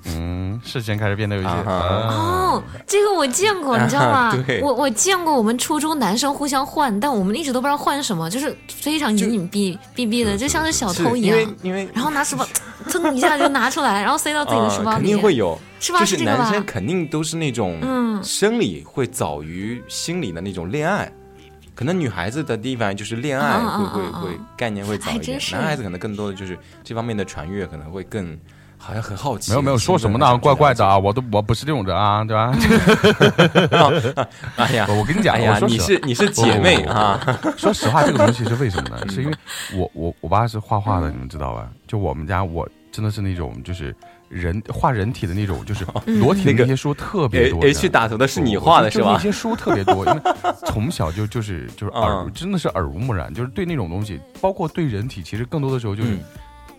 [0.08, 4.36] 嗯，视线开始变得有一些哦，这个我见过，你知道吗？
[4.46, 11.54] 对我我见过我们初中男生互相换，但我们一直都不知道换什么，就是非常隐隐蔽蔽蔽的，就像是小偷一样因为样。
[11.62, 12.46] 因为然后拿什么
[12.88, 15.98] 蹭一下就拿出来，然后塞到自己的书包里，啊肯定会有，是吧？
[16.00, 16.52] 就是男？
[16.52, 21.10] 生肯定都是那种嗯生理会早于心理的那种恋爱。
[21.74, 28.34] 可能女孩子的地方就是恋爱会会啊啊会概念会早一点，男孩子可能更多的就是这方面的传阅可能会更
[28.86, 29.50] 好像很好奇。
[29.50, 30.38] 没有没有说什么呢？
[30.38, 30.96] 怪怪的啊！
[30.96, 32.52] 我都我不是这种人啊，对吧？
[34.56, 37.18] 哎呀，我我跟你讲，哎呀我，说你是你是姐妹啊，
[37.56, 38.98] 说实话，这个东西是为什么呢？
[39.02, 39.34] 嗯 是因为
[39.74, 41.68] 我我我爸是画画的，你们知道吧？
[41.88, 43.94] 就我们家，我真的是那种就是
[44.28, 45.84] 人画人体的那种，就是
[46.20, 47.60] 裸体的那些书特别多。
[47.64, 49.18] H 打头的是你画的是吧就那？
[49.18, 50.20] 些书特别多，因为
[50.66, 56.20] 从小就就是就是耳嗯真的是耳濡目染，就是对那种东西，包括对人体，其实更多的时候就是嗯。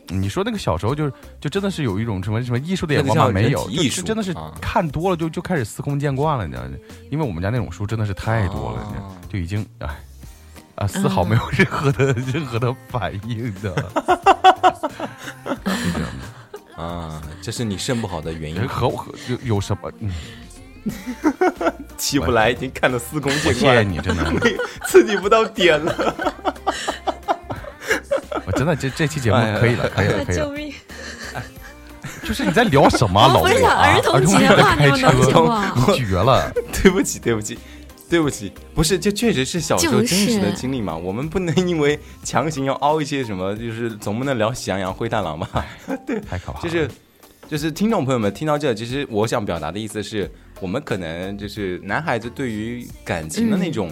[0.09, 3.29] 你说那个小时候就是就真的是有一种什么什么艺术的眼光吗？
[3.31, 6.69] 没有，艺术真的是啊看多了就就开始司空见惯了，你知道吗？
[7.09, 9.87] 因为我们家那种书真的是太多了，你知道哦就已经哎
[10.75, 13.75] 啊丝毫没有任何的、任何的反应的，
[15.75, 16.81] 是这样的。
[16.81, 18.67] 啊，这是你肾不好的原因。
[18.67, 19.91] 和和有有什么？
[19.99, 20.11] 嗯，
[21.97, 24.23] 起不来，已经看得司空见谢谢惯，你，真的，
[24.87, 26.33] 刺激不到点了。
[28.57, 30.43] 我真的这这期节目可以了，可以了，可以了。
[30.43, 30.73] 救命！
[32.23, 33.21] 就是你在聊什么？
[33.27, 34.75] 老魏啊讲儿童节吗？
[34.79, 35.73] 你在开们能车听吗？
[35.87, 36.51] 你绝了！
[36.73, 37.57] 对不起，对不起，
[38.09, 40.95] 对不起，不是，这确实是小时候真实的经历嘛。
[40.95, 45.65] 我们不能因为强行要凹一些什么，就是总不能聊喜羊羊、灰太狼吧？
[46.05, 46.63] 对太可怕了。
[46.63, 46.89] 就是
[47.47, 53.89] 就是听众朋友们听到这，其实我想表达的意思是，我们可能就是男孩子对于感情的那种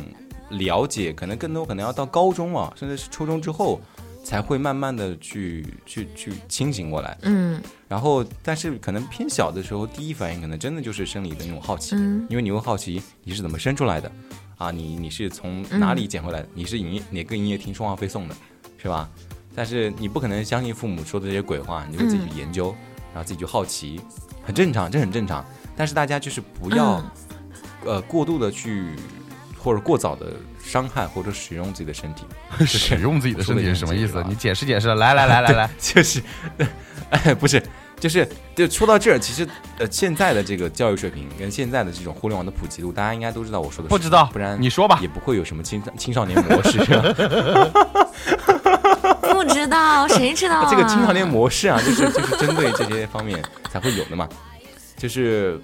[0.50, 3.80] 了解，可能更多可能要到高中啊，甚至是初中之后，
[4.26, 7.18] 才会慢慢的去去去清醒过来。
[7.22, 14.12] 嗯然后，但是可能偏小的时候，第一反应可能真的就是生理的那种好奇，嗯因为你会好奇你是怎么生出来的，
[14.58, 16.50] 啊，你你是从哪里捡回来的？
[16.54, 18.36] 你是营业哪个营业厅充话费送的，
[18.82, 19.08] 是吧？
[19.56, 22.76] 但是你不可能相信父母说的这些鬼话，你会自己去研究，
[23.14, 24.02] 然后自己去好奇，
[24.44, 25.46] 很正常，这很正常。
[25.78, 27.12] 但是大家就是不要、嗯
[27.86, 28.96] 呃过度的去
[29.60, 30.34] 或者过早的
[30.66, 32.26] 伤害或者使用自己的身体，
[32.66, 34.24] 使用自己的身体是什么意思？
[34.28, 34.88] 你解释解释。
[34.96, 36.22] 来来来来来， 就是，
[37.10, 37.62] 哎，不是，
[38.00, 39.48] 就是，就说到这儿，其实
[39.78, 45.08] 呃，现在的这个教育水平跟现在的这种互联网的普及度，大家应该都知道我说的是不知道不然你说吧也。
[45.08, 46.78] 不会有什么青青少年模式，
[49.22, 50.68] 不知道，谁知道啊？
[50.70, 54.28] 这个青少年模式啊，就是就是针对这些方面才会有的嘛。
[54.98, 55.60] 就是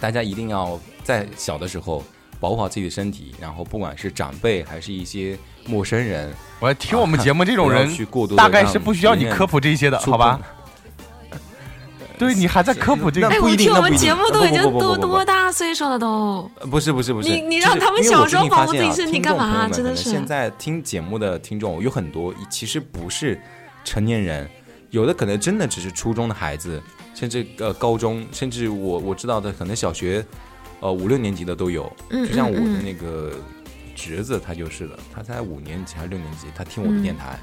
[0.00, 2.02] 大家一定要在小的时候
[2.40, 10.40] 保护好自己的身体，然后不管是长辈还是一些陌生人，我要听我们节目这种人，去过度大概是不需要你科普这些的，好吧？
[12.18, 16.50] 对你还在科普这个哎，不一定我听我们节目都已经多多大岁数了都。
[16.60, 23.40] 呃不是不是不是，你你让他们小时候保护自己身体干嘛真的是现在听节目的听众有很多其实不是
[23.84, 24.46] 成年人，
[24.90, 26.82] 有的可能真的只是初中的孩子，
[27.14, 30.22] 甚至呃高中，甚至我我知道的可能小学
[30.80, 31.90] 呃五六年级的都有。
[32.10, 33.32] 嗯就像我的那个
[33.94, 37.02] 侄子，他就是的，他才五年级还是六年级，他听我的嗯。
[37.02, 37.38] 电台，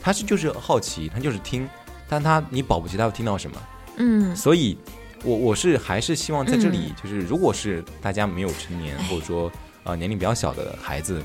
[0.00, 1.68] 他是就是好奇，他就是听，
[2.08, 3.62] 但他你保不齐他会听到什么。
[3.96, 4.36] 嗯。
[4.36, 4.78] 所以，
[5.24, 9.50] 我我是还是希望在这里，就是如果是大家没有成年，或者说
[9.84, 11.22] 呃年龄比较小的孩子，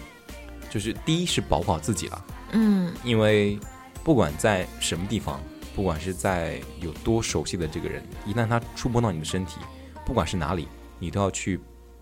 [0.70, 2.94] 就是第一是保护好自己了，嗯。
[3.04, 3.60] 因为
[4.04, 5.42] 不管在什么地方，
[5.76, 9.58] 不管是在有多熟悉的这个人，一旦他触碰到你的身体，
[10.06, 10.68] 不管是哪里，
[11.04, 11.60] 你都要去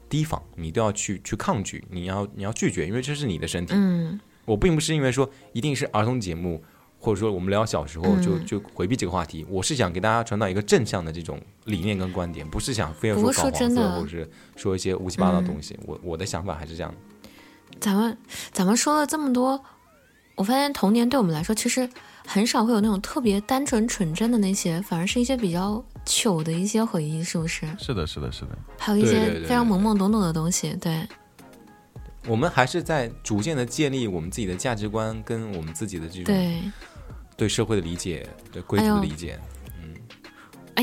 [0.07, 3.73] 提防，你都要去去抗拒，你要你要拒绝，因为这是你的身体。
[3.75, 6.61] 嗯我并不是因为说一定是儿童节目，
[6.99, 9.45] 或者说我们聊小时候就、嗯就回避这个话题。
[9.49, 15.79] 我是想给大家传达一个正向的这种理念跟观点，不是想非要说搞黄色，说真的或者是说一些乌七八糟东西。
[15.85, 16.97] 我我的想法还是这样的。
[17.79, 18.17] 咱们
[18.51, 19.63] 咱们说了这么多，
[20.35, 21.87] 我发现童年对我们来说，其实
[22.25, 27.65] 很少会有那种特别单纯纯真的那些，反而是一些比较糗的一些回忆，是不是？
[27.77, 28.57] 是的，是的，是的。
[28.77, 31.07] 还有一些非常懵懵懂懂的东西，对，
[32.27, 36.61] 我们还是在逐渐的建立我们自己的价值观，跟我们自己的这种对。
[37.37, 39.31] 对社会的理解、对规则的理解。
[39.31, 39.60] 哎，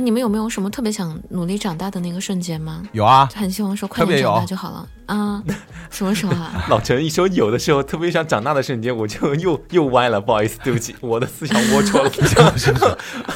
[0.00, 2.82] 你们有没有什么特别想努力长大的那个瞬间吗？
[2.92, 5.42] 有啊，很希望说快点长大就好了啊！
[5.90, 6.64] 什么时候啊？
[6.68, 12.10] 老陈一说有的时候特别想长大的瞬间，我就 又又歪了，不好意思，对不起，我的思想龌龊了。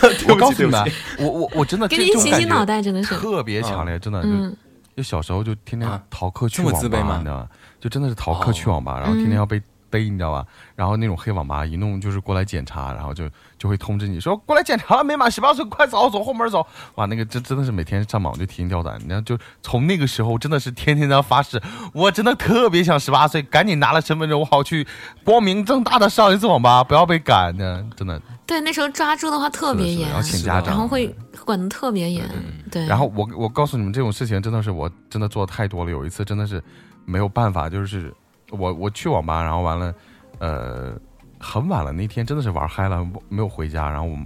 [0.01, 3.15] 对 我告诉你们不起对不起，我我我真的给这你洗洗脑袋，真的是。
[3.15, 4.57] 特别强烈，真的就嗯
[4.95, 7.49] 就小时候就天天啊逃课去网吧，自卑吗你知道吗？
[7.81, 9.61] 就真的是逃课去网吧，然后天嗯天要被
[9.93, 10.47] 逮，你知道吧？
[10.75, 13.29] 然后那种黑网吧一弄就是过来检查，然后就
[13.59, 16.67] 就会通知你说过来检查了，没满十八岁，快走，走后门走。
[16.95, 21.61] 哇，那个真真的是每天上网就提心吊胆，然后就从那个时候真的是天天在发誓，
[21.93, 24.87] 我真的特别想十八岁，赶紧拿了身份证，我好去
[25.23, 28.21] 光明正大的上一次网吧，不要被赶的，真的。
[28.45, 32.29] 对，那时候抓住的话特别严然后，请家长，然后会管的特别严，
[32.71, 32.85] 对。
[32.87, 35.91] 然后我我告诉你们，这种事情真的是我真的做的太多了。
[35.91, 36.63] 有一次真的是
[37.07, 38.13] 没有办法，就是
[38.53, 39.95] 我我去网吧，然后完了，
[40.39, 40.93] 呃，
[41.39, 43.91] 很晚了，那天真的是玩嗨了，没有回家。
[43.91, 44.17] 然后我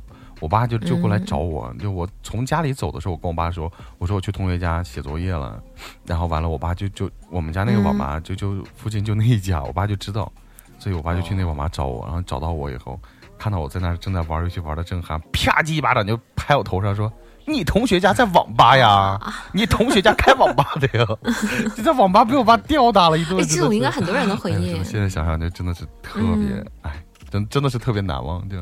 [0.40, 5.62] 我爸就就过来找我，就我从家里走的时候，我跟我爸说，我说我去同学家写作业了。
[6.04, 10.30] 然后完了，我爸就就我们家那个网吧就就附近就那一家，我爸就知道，
[10.78, 12.98] 所以我爸就去那网吧找我，然后找到我以后。
[13.38, 17.12] 看到我在那儿正在玩游戏玩的正嗨，啪叽一巴掌就拍我头上说
[17.46, 19.18] ：“你同学家在网吧呀？
[19.52, 21.06] 你同学家开网吧的呀？
[21.76, 23.38] 你在网吧被我爸吊打了一顿。
[23.38, 24.82] 哎，真的是”这种应该很多人的回忆。
[24.84, 28.46] 现在想想，就真的是特别嗯，哎，真真的是特别难忘。
[28.48, 28.56] 就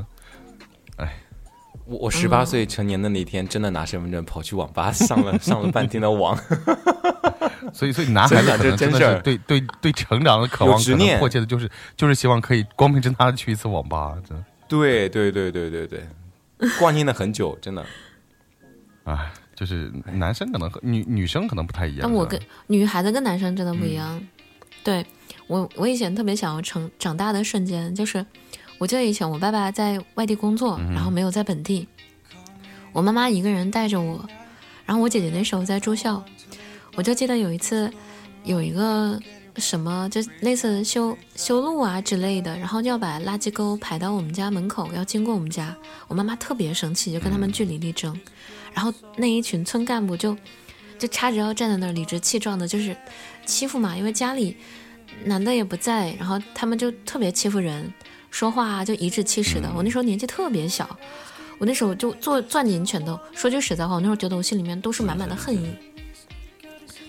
[1.87, 6.35] 我我十八岁成年的那天，真的拿身份证跑去网吧上了 上了半天的网。
[7.75, 14.14] 所以，所以男孩子真的是对对对成长的渴望，可能有执念迫切的就是就是希望可以光明正大的去一次网吧。
[14.27, 17.85] 真的，对对对对对对，挂念了很久，真的。
[19.04, 22.00] 哎，就是男生可能和女女生可能不太一样。
[22.02, 24.20] 但我跟女孩子跟男生真的不一样。
[24.82, 25.04] 对
[25.46, 28.24] 我，我以前特别想要成长大的瞬间，就是
[28.78, 31.88] 我记得以前我爸爸在外地工作，然后没有在本地，
[32.92, 34.26] 我妈妈一个人带着我，
[34.84, 36.22] 然后我姐姐那时候在住校，
[36.96, 37.90] 我就记得有一次
[38.44, 39.18] 有一个
[39.56, 45.74] 什么，就类似修修路啊之类的，然后就要把垃圾沟排到我们家门口，要经过我们家，
[46.08, 48.18] 我妈妈特别生气，就跟他们据理力争，
[48.74, 50.37] 然后那一群村干部就
[50.98, 52.94] 就叉着腰站在那儿，理直气壮的，就是
[53.46, 54.56] 欺负嘛，因为家里
[55.24, 57.92] 男的也不在，然后他们就特别欺负人，
[58.30, 59.72] 说话啊就颐指气使的。
[59.74, 60.98] 我那时候年纪特别小，
[61.58, 63.18] 我那时候就做攥紧拳头。
[63.32, 65.72] 说句实在话，我那时候觉得我心里面都是满满的恨意，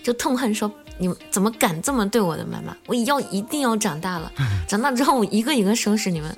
[0.04, 2.76] 就痛恨说你们怎么敢这么对我的妈妈？
[2.86, 4.32] 我要一定要长大了，
[4.68, 6.36] 长大之后我一个一个收拾你们。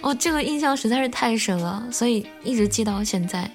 [0.00, 3.50] 哦，这个印象实在是太深了，所以一直记到现在。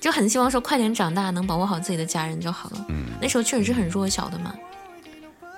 [0.00, 2.86] 就很希望说快点长大，能保护好自己的家人就好了。
[2.88, 4.54] 嗯，那时候确实是很弱小的嘛。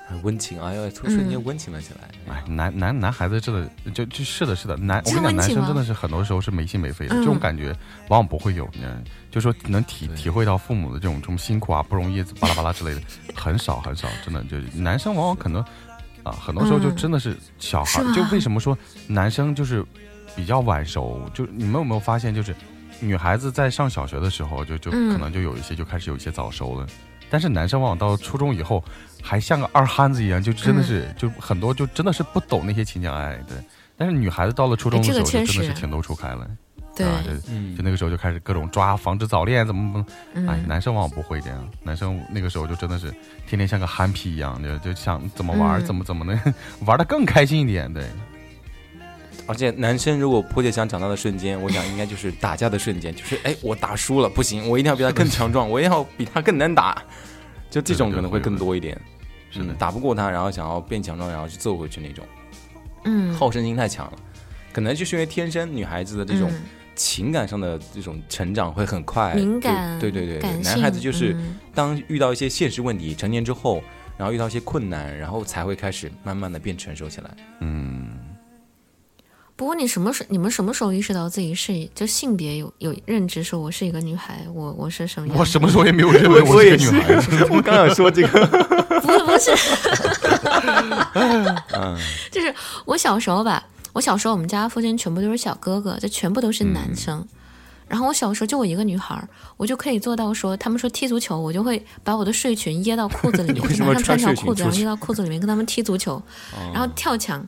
[0.08, 2.34] 很温情，哎呀，突然间温情了起来。
[2.34, 7.20] 哎，男男男孩子真的就就是的，是的，男我跟你讲，男生真的是很多时候是没心没肺的，嗯。
[7.20, 7.76] 这种感觉
[8.08, 8.92] 往往不会有，你知道
[9.30, 13.02] 就说能体体会到父母的这种这种辛苦啊、不容易、巴拉巴拉之类的，
[13.36, 15.62] 很少很少，真的就是男生往往可能
[16.22, 16.96] 啊，很多时候就嗯。
[16.96, 19.84] 真的是小孩，就为什么说男生就是
[20.34, 22.56] 比较晚熟，就你们有没有发现，就是
[23.00, 25.12] 女孩子在上小学的时候，就就嗯。
[25.12, 26.86] 可能就有一些就开始有一些早熟了。
[27.30, 28.82] 但是男生往往到初中以后，
[29.22, 33.56] 还像个二憨子一样，就真的是、就很多就真的是不懂那些情讲爱，对。
[33.98, 36.48] 但是女孩子到了初中的时候，就真的是情窦初开了，
[36.96, 37.76] 对，啊，就嗯。
[37.76, 39.92] 就那个时候就开始各种抓，防止早恋，怎么
[40.32, 43.10] 怎么，哎，嗯，男生往往不会这样，男生那个时候就真的是
[43.46, 45.84] 天天像个憨批一样，就就想怎么玩、嗯。
[45.84, 46.54] 怎么怎么的，
[46.86, 48.06] 玩的更开心一点，对。
[49.48, 57.02] 而且男生如果迫切想长大的瞬间，我想应该就是打架的瞬间，就是哎，我打输了不行，我一定要比他更强壮，我一定要比他更难打，
[57.70, 59.00] 就这种可能会更多一点。
[59.50, 62.22] 是的嗯，打不过他，然后想要变强壮，然后去揍回去那种，
[63.04, 64.18] 嗯，好胜心太强了。
[64.70, 66.60] 可能就是因为天生女孩子的这种嗯
[66.94, 73.82] 情感上的这种成长会很快，敏感，对对对对男孩子就是嗯当遇到一些现实问题，成年之后，
[74.18, 77.30] 然后遇到一些困难，然后才会开始慢慢的变成熟起来。
[77.60, 77.87] 嗯，
[79.58, 85.36] 不过你什么时你们什么时候意识到自己是就性别有有认知，说我是一个女孩，我我是什么样？
[85.36, 87.20] 我什么时候也没有认为我是一个女孩？
[87.20, 88.46] 子， 我刚想说这个，
[89.02, 89.50] 不是不是，
[91.14, 91.98] 嗯，
[92.30, 97.26] 就是我小时候吧，我小时候我们家附近全部都是小哥哥，就全部都是男生。
[97.88, 106.22] 然后我小时候就我一个女孩儿，我就可以做到说，他们说踢足球，我就会把我的睡裙掖到裤子里面， 为什么就拿上穿条裤子，然后掖到裤子里面跟他们踢足球，
[106.72, 107.44] 然后跳墙，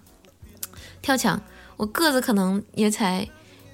[1.00, 1.40] 跳墙，
[1.80, 3.26] 我个子可能也才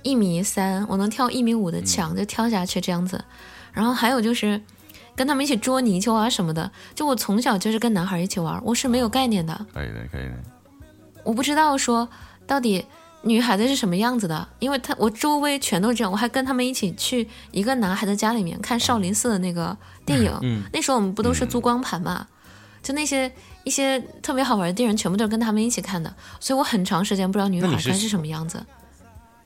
[0.02, 3.24] 一米三，我能跳一米五的墙就跳下去这样子。
[3.72, 4.62] 然后还有就是
[5.16, 9.66] 跟他们一起捉泥鳅啊什么的，就我从小就是跟男孩一起玩，我是没有概念的。
[9.74, 10.34] 可以的，可以的。
[11.24, 12.08] 我不知道说
[12.46, 12.86] 到底
[13.22, 22.24] 女孩子是什么样子的，因为她我周围全都是这样，我还跟他们一起去一个男孩的家里面看少林寺的那个电影，嗯那时候我们不都是租光盘嘛，
[22.84, 23.32] 就那些
[23.66, 28.64] 一些特别好玩的电影，全部都是跟他们一起看的，所以我很长时间不知道女孩该是什么样子。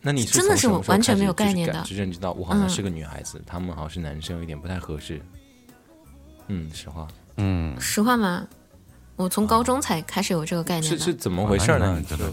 [0.03, 1.83] 那你是真的是完全没有概念的。
[1.89, 2.69] 认知到我好像嗯。
[2.69, 5.23] 是个女孩子，他们好像是男生，有点不太合适。
[6.49, 7.09] 嗯，实话。
[7.39, 8.47] 嗯，实话吗，
[9.17, 10.99] 我从高中才开始有这个概念的。
[10.99, 11.87] 是是怎么回事呢？
[11.87, 12.05] 啊那你？
[12.05, 12.31] 真的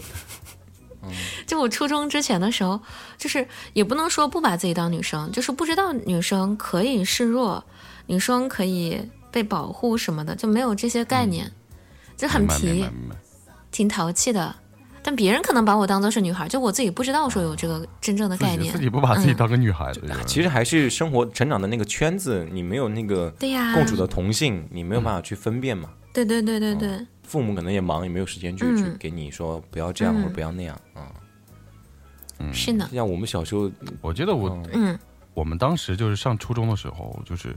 [1.46, 2.82] 就我初中之前的时候，
[3.18, 7.64] 就是也不能说不把自己当女生，就是不知道女生可以示弱，
[8.08, 11.50] 女生可以被保护什么的，就没有这些概念，
[12.18, 13.16] 就很明白明皮。
[13.72, 14.54] 挺淘气的。
[15.04, 18.80] 但别人可能把我当做是女孩，就我自己不知道说有这个真正的概念自己自。
[18.80, 25.90] 己不把自己嗯当个女孩子，其实还是生活成长的那个圈子，你没有那个对呀，共处的同性，你没有办法去分辨嘛。
[26.12, 31.08] 对对对对对，父母可能也忙，也没有时间去、嗯去给你说不要这样、嗯或者不要那样啊。
[32.52, 35.00] 是呢，像我们小时候，我觉得我嗯嗯
[35.34, 37.56] 我们当时就是上初中的时候，就是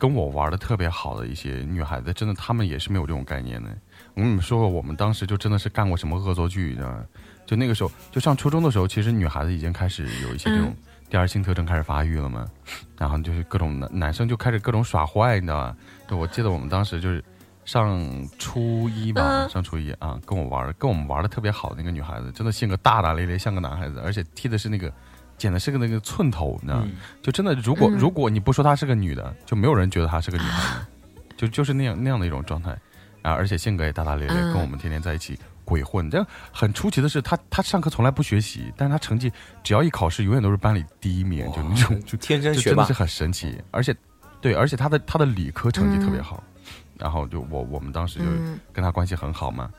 [0.00, 3.68] 跟我玩的特别好的一些女孩子，真的她们也是没有这种概念的。
[4.14, 7.04] 我跟你们说过，我们当时就真的是干过什么恶作剧，你知道吗？
[7.44, 10.74] 就那个时候，就上初中的时候，其实女孩子已经开始有一些这种
[11.10, 12.46] 第二性特征开始发育了嘛。
[12.96, 15.76] 然后就是各种男男生就开始各种耍坏，你知道吧？
[16.08, 17.22] 对，我记得我们当时就是
[17.66, 24.90] 上初一吧，嗯上初一啊，跟我玩跟我们玩的特别好的那个女孩子，真的性格大大咧咧，像个男孩子，而且踢的是那个
[25.40, 26.86] 剪的是个那个寸头，你知道吗？
[26.86, 26.96] 嗯。
[27.22, 27.96] 就真的，如果、嗯。
[27.98, 30.86] 如果你不说她是个女的，就没有人觉得她是个女孩子，
[31.36, 32.70] 就就是那样那样的一种状态。
[33.22, 34.52] 啊，而且性格也大大咧咧，嗯。
[34.52, 36.10] 跟我们天天在一起鬼混。
[36.10, 39.32] 这样很出奇的是，她她上课从来不学习，但是她成绩
[39.64, 43.94] 只要一考试，永远都是班里第一名，就那种就天生学霸就真的是，很神奇，而且
[44.40, 46.42] 对，而且她的她的理科成绩特别好，
[46.96, 48.58] 然后就我我们当时就嗯。
[48.72, 49.70] 跟她关系很好嘛，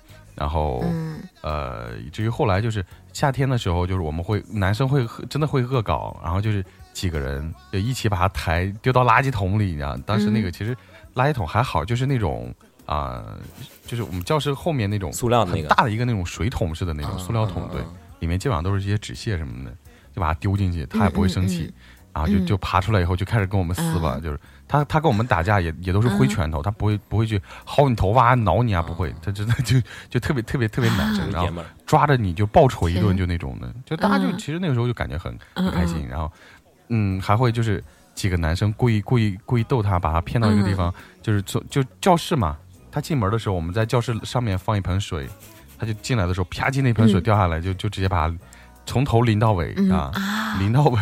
[0.41, 0.81] 然后。
[0.83, 6.63] 嗯呃，以至于后来就是夏天的时候，就是我们会男生会真的会恶搞，然后就是
[6.93, 10.77] 几个人就一起把它抬丢到垃圾桶里，你知道，当时那个嗯其实
[11.15, 12.53] 垃圾桶还好，就是那种
[12.85, 13.25] 啊、
[13.87, 17.87] 就是我们教室后面那种塑料很大的一个那种水桶似的那种塑料桶，对，嗯
[18.19, 19.75] 里面基本上都是一些纸屑什么的，
[20.13, 21.63] 就把它丢进去，他也不会生气。
[21.63, 21.73] 嗯
[22.13, 24.39] 然后就嗯就爬出来以后就开始跟我们撕吧，嗯就是
[24.71, 29.77] 他他跟我们打架也也都是挥拳头，他不会不会去薅你头发啊挠你啊，不会，他真的就
[30.09, 34.37] 就特别特别特别男生，然后抓着你就暴捶一顿，就那种的，就大家就嗯。
[34.37, 36.31] 其实那个时候就感觉很嗯很开心，然后
[36.87, 37.83] 嗯还会就是
[38.15, 40.77] 几个男生故意故意故意逗他，把他骗到一个地嗯。
[40.77, 42.57] 方，就是从就教室嘛，
[42.89, 45.27] 他进门的时候我们在教室上面放一盆水，
[45.77, 47.23] 他就进来的时候啪叽那盆水嗯。
[47.23, 48.35] 掉下来，就就直接把他
[48.85, 49.91] 从头淋到尾嗯。
[49.91, 50.97] 啊，啊，淋到尾。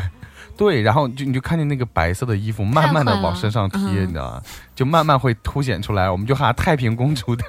[0.60, 4.41] 对，然后就你就看见那个白色的衣服慢慢的往身上贴，嗯你知道吗？
[4.76, 7.45] 就慢慢会凸显出来，我们就喊太平公主的。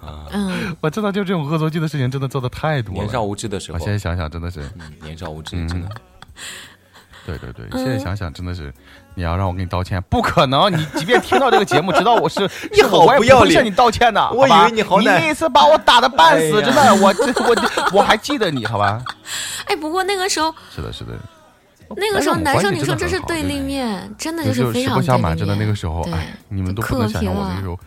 [0.00, 3.00] 啊，嗯 我真的就这种恶作剧的事情真的做的太多了。
[3.02, 5.88] 年少无知的时候我，现在想想真的是，嗯，年少无知嗯真的，
[7.26, 8.72] 对对对，嗯现在想想真的是，
[9.14, 10.72] 你要让我给你道歉，不可能！
[10.72, 12.40] 你即便听到这个节目，知道我是
[12.72, 14.30] 你好不要脸会向你道歉的。
[14.30, 19.02] 我以为你好歹你那次把我打的半死，哎真的，我这我我还记得你，好吧？
[19.66, 21.12] 哎，不过那个时候是的，是的。
[21.96, 27.78] 那个时候男生女生这真是对立面，真的就就是非实常对立不相瞒，真的那个时候，对哎，你们都不能想象我那个时候，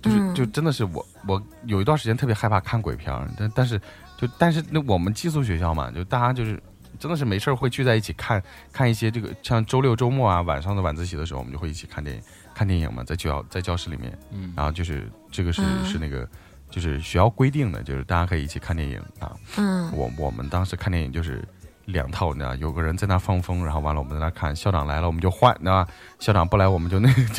[0.00, 0.34] 就是嗯。
[0.34, 3.78] 就真的是我我有一段时间特别害怕看鬼片儿，但但是
[4.18, 6.60] 就但是那我们寄宿学校嘛，就大家就是
[6.98, 12.22] 真的是没事儿会聚在一起看看一些这个像周六周末啊晚上的晚自习的时候，我们就会一起看电影
[12.54, 15.84] 看电影嘛，在教在教室里面，嗯，然后就是这个是、嗯。
[15.84, 16.28] 是那个
[16.70, 19.36] 就是学校规定的，就是大家可以一起看电影啊。
[19.56, 19.92] 嗯。
[19.92, 21.46] 我我们当时看电影就是
[21.92, 25.90] 两套，你知道，有个人在那放风，然后完了我们在那看，校长来了我们就换，你知道吧？
[26.18, 27.12] 校长不来我们就那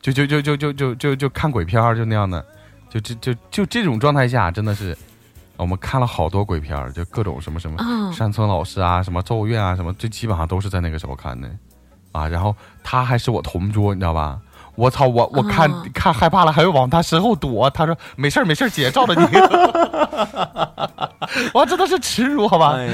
[0.00, 2.44] 就就就就就就就就就看鬼片儿，就那样的，
[2.88, 4.96] 就就就就这种状态下，真的是
[5.56, 11.48] 我们看了好多鬼片儿，就各种什么什么嗯山村老师啊，什么咒怨啊，什么，这基本上都是在那个时候看的
[12.12, 12.26] 啊。
[12.26, 14.40] 然后他还是我同桌，你知道吧？
[14.80, 17.68] 我操，我我看、嗯看害怕了，还会往他身后躲。
[17.70, 19.20] 他说没事儿没事儿，姐罩着你。
[21.52, 22.76] 我真的是耻辱，好吧？
[22.76, 22.92] 哎呀，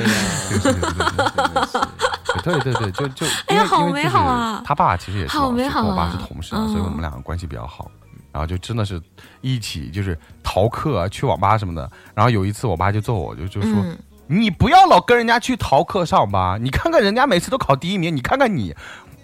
[2.42, 7.90] 对对对对对对对，就就因为哎呀好美因为就是好啊他爸其实也是老师，好美好跟我爸是啊同事啊，嗯所以我们两个关系比较好。
[8.32, 9.00] 然后就真的是
[9.40, 11.90] 一起就是逃课啊，去网吧什么的。
[12.14, 13.96] 然后有一次我爸就揍我，就就说、嗯
[14.28, 18.74] 你不要老跟人家去逃课上吧，你看看人家每次都考第一名，你看看你。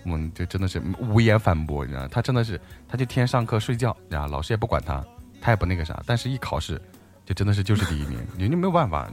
[0.04, 5.04] 我们就真的是无言反驳，你知道，他真的是，他就天天上课睡觉，你知道，老师也不管他，
[5.40, 6.80] 他也不那个啥，但是一考试，
[7.24, 9.10] 就真的是就是第一名，你就没有办法，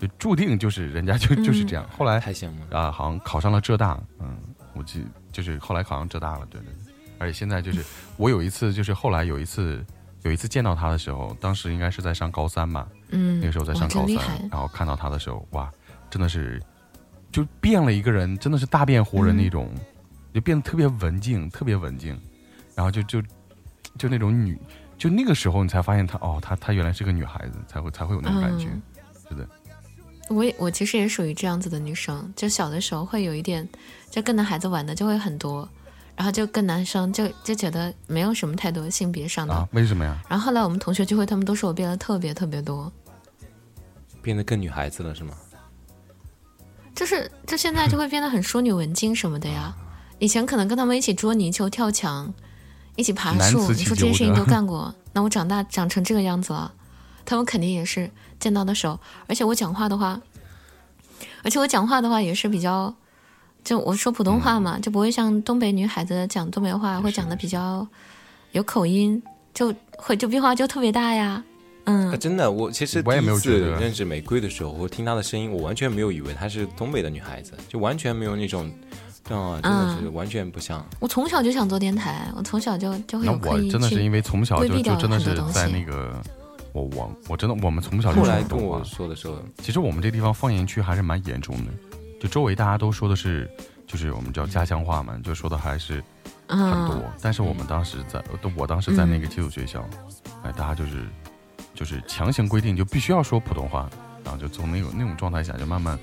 [0.00, 1.88] 就就注定就是人家就 就是这样。
[1.96, 4.36] 后来太羡慕了，啊，好像考上了浙大，嗯，
[4.74, 6.66] 我记就是后来考上浙大了，对对。
[6.84, 7.82] 对，而且现在就是
[8.16, 9.82] 我有一次就是后来有一次
[10.22, 14.16] 有一次见到他的时候，当时应该是在上高三吧，嗯，那个时候在上高三
[14.50, 15.70] 然后看到他的时候，哇，
[16.10, 16.60] 真的是
[17.32, 19.38] 就变了一个人，真的是大变活人嗯。
[19.38, 19.70] 那种，
[20.36, 22.14] 就变得特别文静，特别文静，
[22.74, 23.22] 然后就就
[23.96, 24.60] 就那种女，
[24.98, 28.82] 就那个时候你才发现她哦，她她原来是个女孩子，才会才会有那种感觉，嗯
[29.30, 29.48] 是的，
[30.28, 33.66] 我也我其实也属于这样子的女生，就小的时候会有一点，
[34.10, 35.66] 就跟男孩子玩的就会很多，
[36.14, 39.54] 然后就跟男生就就觉得没有什么太多性别上的。
[39.54, 40.18] 啊，为什么呀？
[40.28, 42.92] 然后后来我们同学聚会，他们都说我变得特别特别多，
[44.20, 45.32] 变得更女孩子了是吗？
[46.94, 49.74] 就是就现在就会变得很淑女文静什么的呀。
[50.18, 52.32] 以前可能跟他们一起捉泥鳅、跳墙，
[52.96, 54.94] 一起爬树，你说这些事情都 干过。
[55.12, 56.72] 那我长大长成这个样子了，
[57.24, 58.98] 他们肯定也是见到的手。
[59.26, 60.20] 而且我讲话的话，
[61.42, 62.94] 而且我讲话的话也是比较，
[63.64, 67.86] 就我说普通话嘛，就不会像东北女孩子讲东北话会讲的比较
[68.52, 71.42] 有口音，就会就变化就特别大呀。
[71.84, 78.68] 嗯啊，，真的，我其实我也第一次没有觉得认识玫瑰的时候，我听她的声音，我完全没有以为她是东北的女孩子，就完全没有那种
[79.34, 80.84] 啊，真的是完全不像。
[81.00, 86.22] 我从小就想做电台，我从小就就会那我真的是因为从小就就真的是在那个，
[86.72, 88.84] 我我我真的我们从小就后说普通话来跟我。
[88.84, 91.72] 说的时候，其实我们这地方方言区还是蛮严重的，
[92.20, 93.50] 就周围大家都说的是，
[93.86, 95.94] 就是我们叫家乡话嘛，就说的还是
[96.46, 96.94] 很多。
[96.96, 98.22] 嗯，但是我们当时在，
[98.54, 99.88] 我当时在那个嗯寄宿学校，
[100.42, 101.04] 哎，大家就是
[101.74, 103.88] 就是强行规定就必须要说普通话，
[104.24, 105.98] 然后就从那种那种状态下就慢慢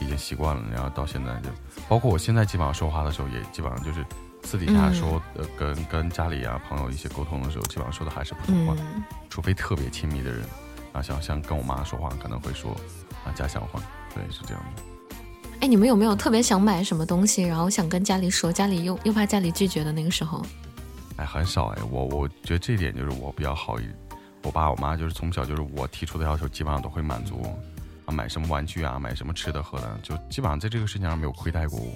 [0.00, 1.50] 已经习惯了，然后到现在就，
[1.88, 4.04] 包括我现在基本上说话的时候也基本上就是
[4.44, 10.44] 私底下嗯说，呃，跟跟家里啊朋友一些沟通的时候，基本上说的还是普通话，嗯，除非特别亲密的人
[10.92, 12.72] 啊，像像跟我妈说话可能会说
[13.24, 13.80] 啊家乡话，
[14.14, 14.82] 对，是这样的。
[15.60, 20.40] 哎，你们有没有特别想买什么东西，然后想跟家里说，家里又又怕家里拒绝的那个时候？
[21.16, 23.76] 哎，很少哎，我我觉得这一点就是我比较好。
[24.44, 27.42] 我爸我妈就是从小就是我提出的要求，基本上都会满足。
[28.08, 31.92] 啊，买什么玩具啊，买什么吃的喝的，就基本上在这个事情上没有亏待过我。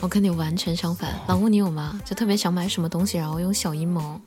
[0.00, 2.00] 我跟你完全相反，老吴你有吗？
[2.04, 4.20] 就特别想买什么东西，然后用小阴谋。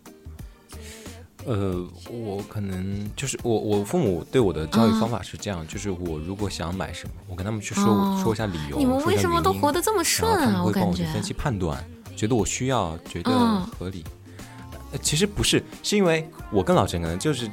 [1.46, 10.40] 呃，我可能就是我我父母对我的教育方法是这样，就是我如果想买什么，我跟他们去说、哦说一下理由，你们为什么都活得这么顺啊？
[10.40, 11.82] 然后他们会帮我感觉分析判断，
[12.16, 14.04] 觉得我需要，觉得嗯合理。
[14.92, 17.50] 呃其实不是，是因为我跟老陈可能就是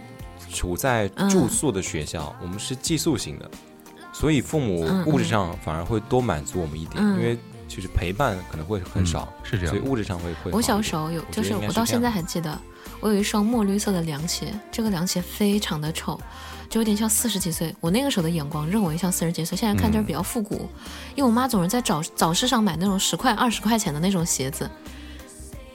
[0.52, 3.50] 处在住宿的学校，我们是寄宿型的，
[4.12, 7.38] 所以父母物质上反而会多满足我们一点，嗯因为
[7.68, 9.74] 就是陪伴可能会很少，嗯是这样。
[9.74, 10.60] 所以物质上会会我。
[10.60, 12.58] 小时候有，就是我到现在还记得，
[12.98, 16.20] 我有一双墨绿色的凉鞋，这个凉鞋非常的丑，
[16.68, 17.72] 就有点像四十几岁。
[17.80, 20.68] 我那个时候的眼光认为像四十几岁，现在看就是比较复古。
[21.14, 24.68] 因为我妈总是在早早市上买那种十块、二十块钱的那种鞋子，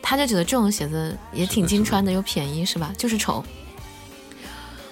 [0.01, 2.93] 她就觉得这种鞋子也挺经穿的，又便宜，是吧？
[2.97, 3.41] 就是丑。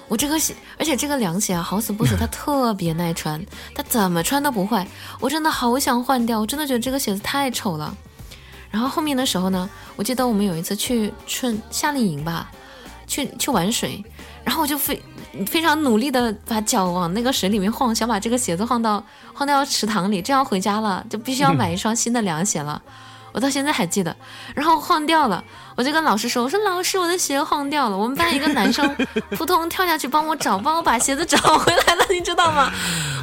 [0.08, 3.44] 我这个鞋，而且这个凉鞋啊，好死不死， 它特别耐穿，
[3.74, 4.88] 它怎么穿都不坏。
[5.20, 7.96] 我真的好想换掉，我真的觉得这个鞋子太丑了。
[8.70, 12.52] 然后后面的时候呢，我记得我们有一次去春夏令营吧，
[13.08, 14.04] 去去玩水，
[14.44, 15.02] 然后我就非
[15.48, 22.82] 非常努力的把脚往那个水里面晃，想把这个鞋子晃到晃到池塘里，这样回家了就必须要买一双新的凉鞋了。
[23.34, 24.16] 我到现在还记得，
[24.56, 25.44] 然后晃掉了，
[25.76, 28.96] 我就跟老师说：“我说老师，我的鞋晃掉了。”我们班一个男生
[29.36, 32.72] 扑通跳下去帮我找，帮我把鞋子找回来了，你知道吗？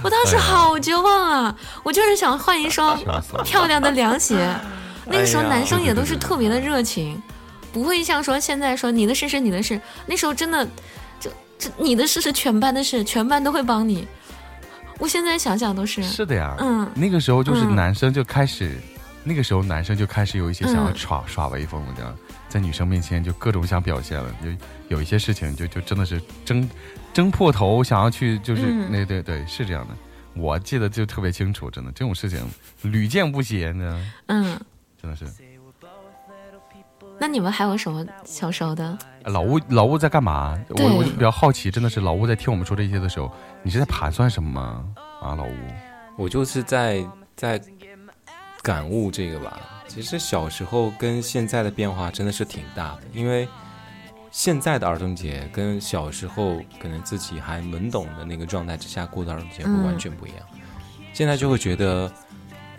[0.03, 1.57] 我当时好绝望啊！
[1.83, 2.99] 我就是想换一双
[3.45, 4.53] 漂亮的凉鞋。
[5.07, 7.21] 那个时候男生也都是特别的热情，
[7.73, 10.65] 不会像说现在说你的事是你的事，那时候真的
[11.19, 14.07] 就这你的事是全班的事，全班都会帮你。
[14.99, 18.77] 我现在想想都是，是的呀，嗯那个时候就是嗯男生就开始，
[19.23, 22.17] 那个时候男生就开始有一些想要嗯耍、耍威风了，这样
[22.49, 24.49] 在女生面前就各种想表现了，就
[24.89, 26.69] 有一些事情就就真的是争
[27.13, 29.95] 争破头，想要去就是、嗯那对对是这样的，
[30.35, 32.41] 我记得就特别清楚，真的这种事情
[32.83, 34.61] 屡见不鲜呢，嗯。
[35.01, 35.25] 真的是。
[37.19, 38.99] 那你们还有什么小时候的？
[39.25, 40.59] 老吴，老吴在干嘛？
[40.69, 43.31] 我对我就比较好奇，真的是老吴在听我们说这些的时候，
[43.63, 44.85] 你是在盘算什么吗？
[45.23, 45.55] 啊，老吴，
[46.17, 47.03] 我就是在
[47.37, 47.59] 在
[48.63, 49.61] 感悟这个吧。
[49.87, 53.49] 其实小时候跟现在的变化真的是挺大的，因为
[54.31, 60.39] 现在的儿童节跟小时候可能自己还懵懂的那个状态之下过的儿童节会嗯完全不一样。
[61.13, 62.13] 现在就会觉得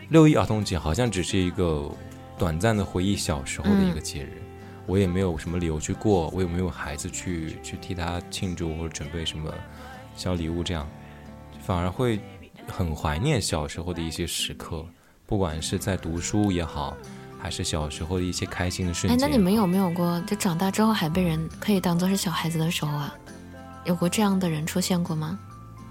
[0.08, 1.92] 六一儿童节好像只是一个
[2.38, 4.42] 短暂的回忆小时候的一个节日，
[4.86, 9.54] 我也没有什么理由去过，我也没有孩子去去替他庆祝或者准备什么
[10.16, 10.90] 小礼物，这样
[11.60, 12.22] 反而会
[12.68, 14.86] 很怀念小时候的一些时刻，
[15.32, 16.94] 不管是在读书也好，
[17.42, 23.16] 还是小时候的一些开心的瞬哎，那你们有没有过，就长大之后还被人可以当做是小孩子的时候啊？
[23.86, 25.40] 有过这样的人出现过吗？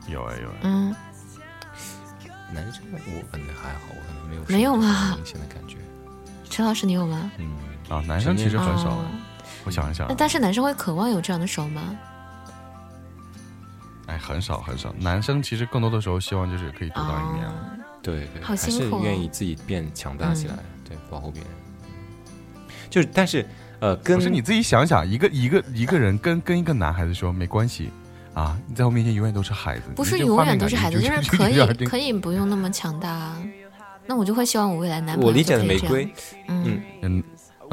[0.08, 0.94] 有哎有哎，嗯，
[2.52, 5.78] 男生我可能还好，我可能没有没有吗明显的感觉。
[6.50, 7.30] 陈老师你有吗？
[7.38, 7.50] 嗯，
[7.88, 8.98] 啊，男生其实很少。
[9.64, 11.96] 我想一想那，但是男生会渴望有这样的时候吗？
[14.04, 14.92] 哎，很少很少。
[14.98, 17.48] 男生其实更多的时候希望就是可以独当一面。
[17.48, 17.54] 哦
[18.02, 19.00] 对对，好还是辛苦哦。
[19.04, 20.64] 愿意自己变强大起来，嗯。
[20.88, 21.50] 对，保护别人。
[22.88, 23.46] 就是，但是
[23.80, 27.90] 呃，跟不是你自己想想，一个一个一个人跟跟一个男孩子说没关系
[28.34, 33.42] 啊，你在我面前永远都是孩子，不是永远都是孩子，就就是 可以可以不用那么强大啊。
[34.06, 35.94] 那我就会希望我未来男朋友我理解的就可以这样。
[35.94, 36.14] 玫瑰，
[36.48, 36.80] 嗯。
[37.02, 37.22] 嗯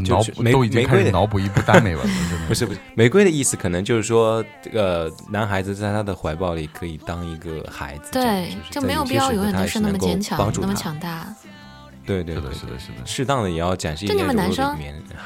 [0.03, 0.21] 脑
[0.51, 11.21] 都已经玫瑰的开始脑补一部耽美文了，真的 不是不是，玫瑰的意思可能就是说，这个男孩子在他的怀抱里可以当一个孩子，对，就没有必要永远都是那么坚强那么强大。
[11.41, 13.05] 是的，对对对，是的，是的。
[13.05, 14.77] 适当的也要展示一就你们男生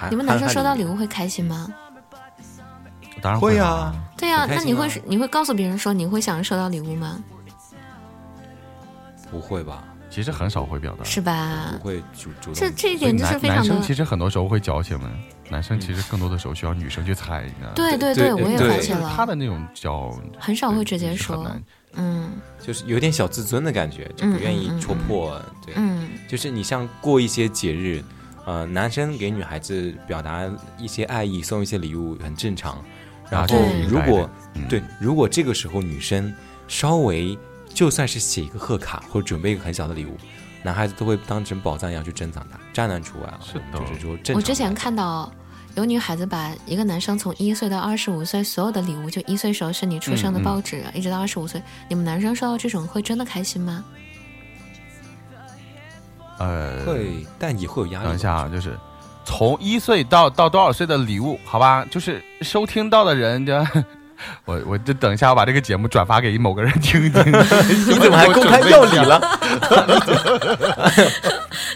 [0.10, 1.68] 你们男生收到礼物物会开心吗？
[3.22, 7.22] 当然会啊啊，对呀、那你会你会告诉别人说你会想要收到礼物吗？
[9.30, 9.84] 不会吧？
[10.12, 11.04] 其实很少会表达。
[11.04, 11.86] 是吧不？
[11.86, 12.54] 会主主动。
[12.54, 15.10] 这这一点就是非常男男生，其实很多时候会矫情的，
[15.50, 17.74] 男生其实更多的时候需要女生去猜，你知道吗？
[17.76, 21.50] 对对对我也对发现了他，的那种叫很少会直接说
[21.94, 25.42] 嗯就是有点小自尊的感觉，就不愿意戳破。
[25.66, 28.04] 对，嗯就是你像过一些节日，
[28.46, 32.78] 呃，男生给女孩子表达一些爱意，送一些礼物很正常。
[33.30, 33.58] 然后
[33.90, 36.34] 如果嗯对，如果这个时候女生
[36.68, 37.38] 稍微
[37.74, 40.18] 就算是写一个贺卡或者准备一个很小的礼物，
[40.64, 43.40] 男孩子都会当成宝藏一样去珍藏它，渣男除外啊。
[43.42, 44.36] 是的就是说正。
[44.36, 45.32] 我之前看到
[45.76, 53.84] 有女孩子把一个男生从一岁到二十五岁所有的礼物，就一岁时候是你出生的嗯嗯报纸，一直到二十五岁，你们男生收到这种会真的开心吗？
[56.40, 58.06] 呃，会，但也会有压力。
[58.06, 58.76] 等一下啊，就是
[59.24, 61.86] 从一岁到到多少岁的礼物，好吧？
[61.90, 63.54] 就是收听到的人，就
[64.46, 67.24] 我我就等一下，我把这个节目转发给某个人听听。
[67.88, 69.20] 你怎么还公开要理了？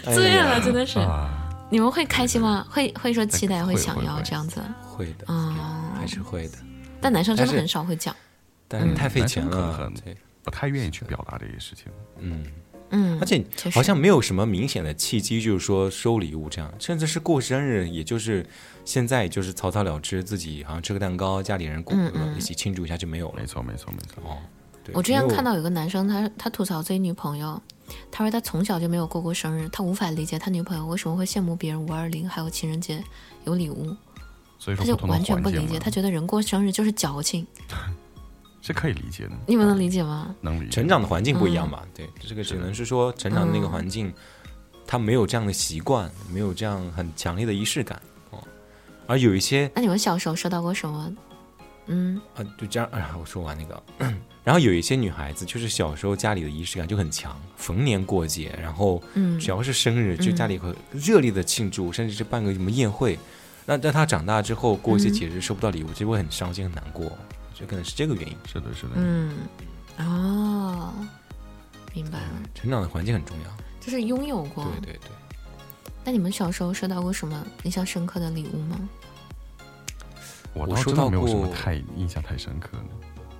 [0.14, 0.98] 醉了，真的是。
[0.98, 1.28] 啊？
[1.68, 2.64] 你们会开心吗？
[2.70, 4.60] 会会说期待，会会想要这样子？
[4.84, 5.54] 会的，嗯，
[5.98, 6.58] 还是会的，
[7.00, 8.14] 但男生真的很少会讲。
[8.68, 9.90] 但是太费钱了
[10.42, 11.86] 不太愿意去表达这些事情。
[12.20, 12.44] 嗯。
[12.90, 18.46] 嗯，而且好像没有什么明显的契机，就是说收礼物这样，甚至是过生日，也就是
[18.84, 22.36] 现在就是草草了之，自己好像吃个蛋糕，家里人过、嗯嗯。
[22.36, 23.40] 一起庆祝一下就没有了。
[23.40, 23.46] 没。
[23.46, 24.22] 错，没错，没错。
[24.24, 24.38] 哦，
[24.84, 27.60] 对，我之前看到有个男生，他他吐槽自己女朋友，
[28.10, 33.02] 他说他从小就没有过过生日，他无法理解他女朋友为什么会羡慕别人五二零还有情人节
[33.44, 33.96] 有礼物，
[34.58, 37.46] 所以说，他就完全不理解，他觉得人过生日就是矫情，
[38.66, 40.34] 是可以理解的，你们能理解吗？
[40.40, 40.70] 能理解。
[40.70, 41.82] 成长的环境不一样吧？
[41.84, 44.12] 嗯对，这个只能是说成长的那个环境，
[44.86, 48.00] 他没有这样的习惯，没有这样很强烈的仪式感
[48.30, 48.38] 哦。
[49.06, 51.12] 而有一些那你们小时候收到过什么？
[51.86, 53.80] 嗯啊，就这样，哎呀，我说完那个，
[54.42, 63.16] 然后有一些女孩子就是小时候家里的仪式感就很强，逢年过节，然后嗯只要是生日，就家里会热烈的庆祝，甚至是办个什么宴会。
[63.64, 67.06] 那在她长大之后，过一些节日收不到礼物，就会很伤心、很难过，
[67.58, 68.36] 就可能是这个原因。
[68.46, 68.90] 是的，是的。
[68.96, 69.32] 嗯，
[69.98, 70.92] 哦，
[71.94, 73.50] 明白了，成长的环境很重要。
[73.80, 74.64] 就是拥有过。
[74.82, 75.10] 对对对，
[76.04, 78.78] 那你们小时候收到过什么印象深刻的礼物吗？
[80.52, 82.84] 我倒收到真的没有什么过太印象太深刻的，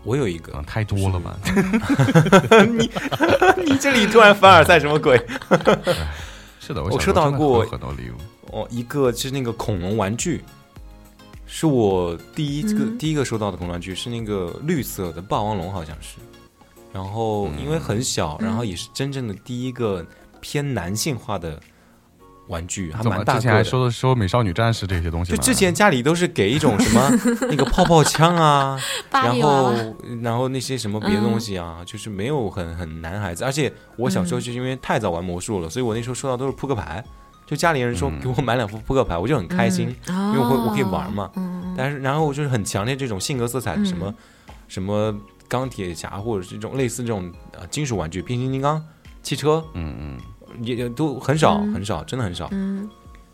[0.02, 1.38] 我有一个太多了吧。
[2.68, 2.90] 你
[3.64, 5.18] 你这里突然凡尔赛什么鬼？
[6.60, 8.16] 是的，我收到过很很多礼物。
[8.52, 10.44] 哦，一个是那个恐龙玩具，
[11.46, 12.98] 是我第一个、嗯。
[12.98, 16.16] 第一个收到的恐龙玩具，是那个绿色的霸王龙，好像是。
[16.92, 20.04] 然后因为很小，然后也是真正的第一个
[20.40, 21.60] 偏男性化的
[22.48, 23.34] 玩具，还蛮大个的。
[23.34, 25.36] 之前还说的说美少女战士这些东西吗？
[25.36, 27.10] 就之前家里都是给一种什么
[27.50, 28.80] 那个泡泡枪啊，
[29.12, 29.74] 然后
[30.22, 37.04] 然后那些什么别的东西啊，就是没有很很男孩子，而且我小时候就因为太早玩魔术了，所以我那时候收到都是扑克牌，
[37.46, 38.20] 就家里人说嗯。
[38.20, 41.30] 给我买两副扑克牌，我就很开心，嗯，因为我会我可以玩嘛。
[41.36, 44.14] 嗯，但是然后我就是很强烈这种性格色彩，嗯什么
[44.68, 45.16] 什么
[45.48, 48.84] 钢铁侠或者是这种类似这种呃金属玩具，变形金刚、
[49.22, 51.72] 汽车嗯嗯，也也都很少嗯。
[51.72, 52.48] 很少，真的很少。
[52.50, 52.90] 嗯，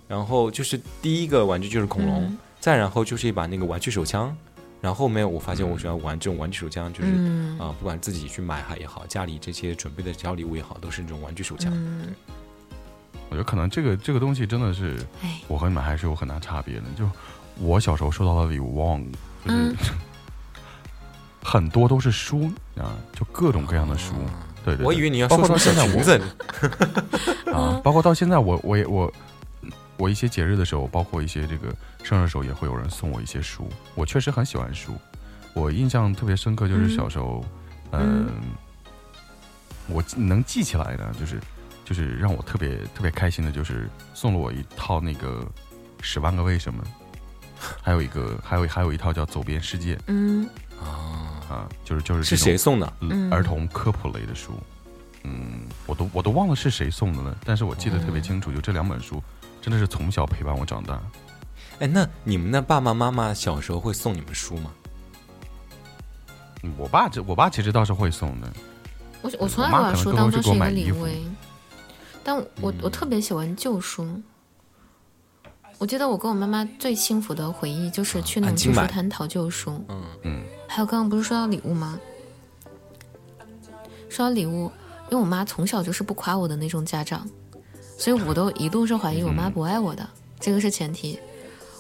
[0.07, 2.39] 然后就是第一个玩具就是恐龙，嗯。
[2.61, 4.37] 再然后就是一把那个玩具手枪，
[4.81, 7.11] 然后后面我发现我喜欢玩这种玩具手枪，就是。
[7.13, 7.59] 嗯。
[7.59, 11.73] 啊、不管自己去买还也好，家里这些准备的小礼物也好，都是这种玩具手枪。
[11.75, 12.15] 嗯，
[13.33, 16.83] 我觉得可能这个这个东西真的是哎，我和你们还是有很大差别的。
[16.95, 17.09] 就
[17.59, 19.03] 我小时候收到的礼物，往往
[19.43, 19.77] 就是、 嗯
[21.43, 24.13] 很多都是书啊，就各种各样的书。
[24.65, 25.83] 对对对我以为你要包括到现在
[27.51, 29.11] 啊，包括到现在我我也我
[29.97, 33.67] 我一些节日的时候，包括一些这个生日的时候，也会有人送我一些书。
[33.95, 34.93] 我确实很喜欢书，
[35.55, 37.43] 我印象特别深刻，就是嗯小时候，
[37.93, 38.35] 嗯、嗯
[39.89, 41.41] 我能记起来的，就是
[41.93, 45.41] 就是让我特别特别开心的，就是送了我一套那个
[46.01, 46.83] 《十万个为什么》，
[47.83, 50.49] 还有一个还有还有一套叫《走遍世界》嗯
[50.81, 52.91] 啊，就是就是是谁送的？
[53.01, 54.55] 嗯儿童科普类的书，
[55.25, 59.23] 嗯，我都我都忘了是谁送的了，但是我记得特别清楚，就这两本书
[59.61, 60.99] 真的是从小陪伴我长大。
[61.79, 64.71] 哎，那你们的爸爸妈妈小时候会送你们书吗？
[66.63, 68.51] 嗯我爸这我爸其实倒是会送的，
[69.21, 71.23] 我我从来把书可能更多是当做是一个给我买衣服礼物诶，
[72.25, 74.07] 但我我嗯特别喜欢旧书。
[75.79, 79.85] 我记得我跟我妈妈最幸福的回忆就是去那种旧书摊淘旧书。
[79.89, 81.99] 嗯，嗯，还有刚刚不是说到礼物吗？
[84.09, 84.71] 说到礼物，
[85.11, 87.29] 因为我妈从小就是不夸我的那种家长，
[87.99, 90.09] 所以我都一度是怀疑我妈不爱我的，
[90.39, 91.19] 这个是前提。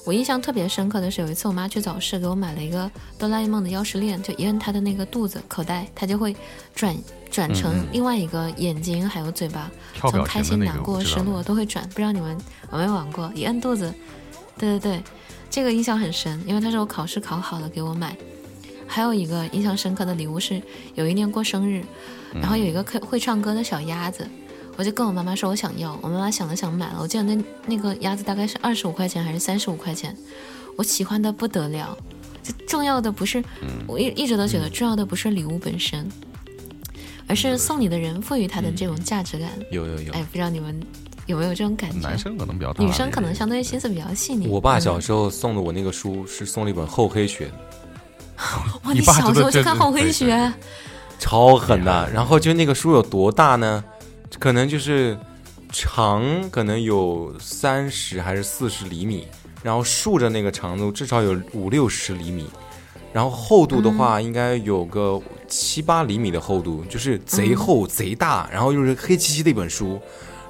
[0.05, 6.35] 我印象特别深刻的是，有一次我妈去早市给我买了一个哆啦 A 梦的钥匙链，就一摁它的那个肚子口袋，它就会
[6.75, 6.97] 转
[7.31, 11.89] 转成另外一个眼睛还有嘴巴，从开心、难过、失落都会转。
[11.91, 12.37] 不知道你们
[12.73, 13.31] 有没有玩过？
[13.35, 13.95] 一摁肚子，
[14.59, 15.03] 对对对，
[15.49, 18.17] 这个印象很深，因为它是我考试考好了给我买。
[18.89, 20.61] 还有一个印象深刻的礼物是，
[20.95, 21.83] 有一年过生日，
[22.35, 24.29] 然后有一个会会唱歌的小鸭子，
[24.77, 26.99] 我就跟我妈妈说我想要，我妈妈想了想买了。
[27.01, 30.17] 我记得那那个鸭子大概是二十五块钱还是三十五块钱，
[30.77, 31.97] 我喜欢的不得了。
[32.43, 33.43] 就重要的不是，
[33.87, 36.11] 我一一直都觉得重要的不是礼物本身，
[37.29, 39.49] 而是送你的人赋予它的这种价值感。
[39.71, 40.81] 有有有哎，，不知道你们
[41.27, 42.01] 有没有这种感觉？
[42.01, 44.49] 男生可能比较大，女生可能相对心思比较细腻。
[44.49, 47.49] 我爸嗯小时候送的我那个书是送了一本厚黑学，
[48.83, 50.53] 哇，你爸小时候就看厚黑学，
[51.21, 52.11] 超狠的。
[52.13, 53.85] 然后就那个书有多大呢？
[54.39, 55.19] 可能就是
[55.71, 59.27] 长，可能有三十还是四十厘米，
[59.63, 62.47] 然后竖着那个长度至少有五六十厘米，
[63.13, 70.01] 然后厚度的话应该有个七八厘米的厚度，就是贼厚贼大，然后又是黑漆漆的一本书，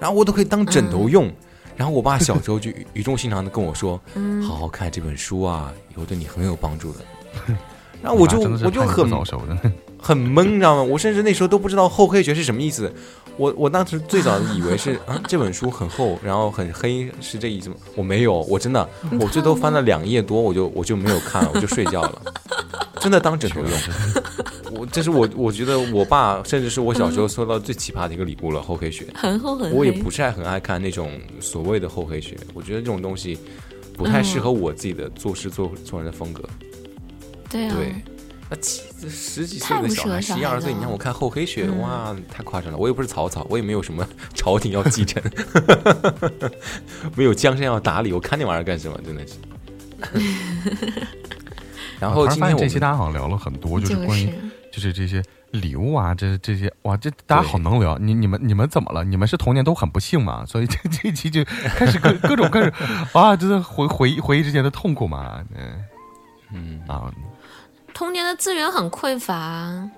[0.00, 1.30] 然后我都可以当枕头用。
[1.74, 3.98] 然后我爸小时候就 语语重心长的跟我说
[4.46, 7.00] ：“好好看这本书啊，以后对你很有帮助的。
[8.02, 9.72] ”然后我就我就很不早熟的，
[10.02, 10.82] 很懵，你知道吗？
[10.82, 12.92] 我甚至那时候都不知道厚黑学是什么意思。
[13.38, 17.76] 我我当时最早以为是啊，这本书很厚，然后很黑，是这意思吗？
[17.94, 18.86] 我没有，我真的，
[19.18, 22.22] 我最多翻了两页多，我就我就没有看了，我就睡觉了，
[23.00, 23.70] 真的当枕头用。
[24.74, 29.06] 我这是我我觉得我爸甚至是我小时候收到最奇葩的一个礼物了，厚黑学。
[29.14, 29.72] 很厚很。
[29.72, 33.38] 我也不是很爱看那种所谓的厚黑学，我觉得这种东西
[33.96, 36.42] 不太适合我自己的做事做做人的风格。
[37.48, 37.94] 对啊，对，
[38.52, 42.76] 那七十几岁的小孩，十一二岁，你让我看厚黑学，嗯哇，太夸张了！
[42.76, 45.22] 我又不是曹操，我也没有什么 朝廷要继承，
[47.16, 49.00] 没有江山要打理，我看那玩意儿干什么？
[49.02, 49.34] 真的是。
[51.98, 54.34] 然后今天我们然发现这期大家好像聊了很多，就是关于是
[54.70, 55.22] 就是这些
[55.52, 57.96] 礼物啊，这这些哇，这大家好能聊。
[57.96, 59.02] 你你们你们怎么了？
[59.02, 60.44] 你们是童年都很不幸嘛？
[60.44, 62.70] 所以这这一期就开始各各种各种
[63.14, 65.42] 啊，就是回回忆回忆之前的痛苦嘛。
[65.54, 65.84] 嗯
[66.54, 67.10] 嗯，啊，
[67.94, 69.88] 童年的资源很匮乏，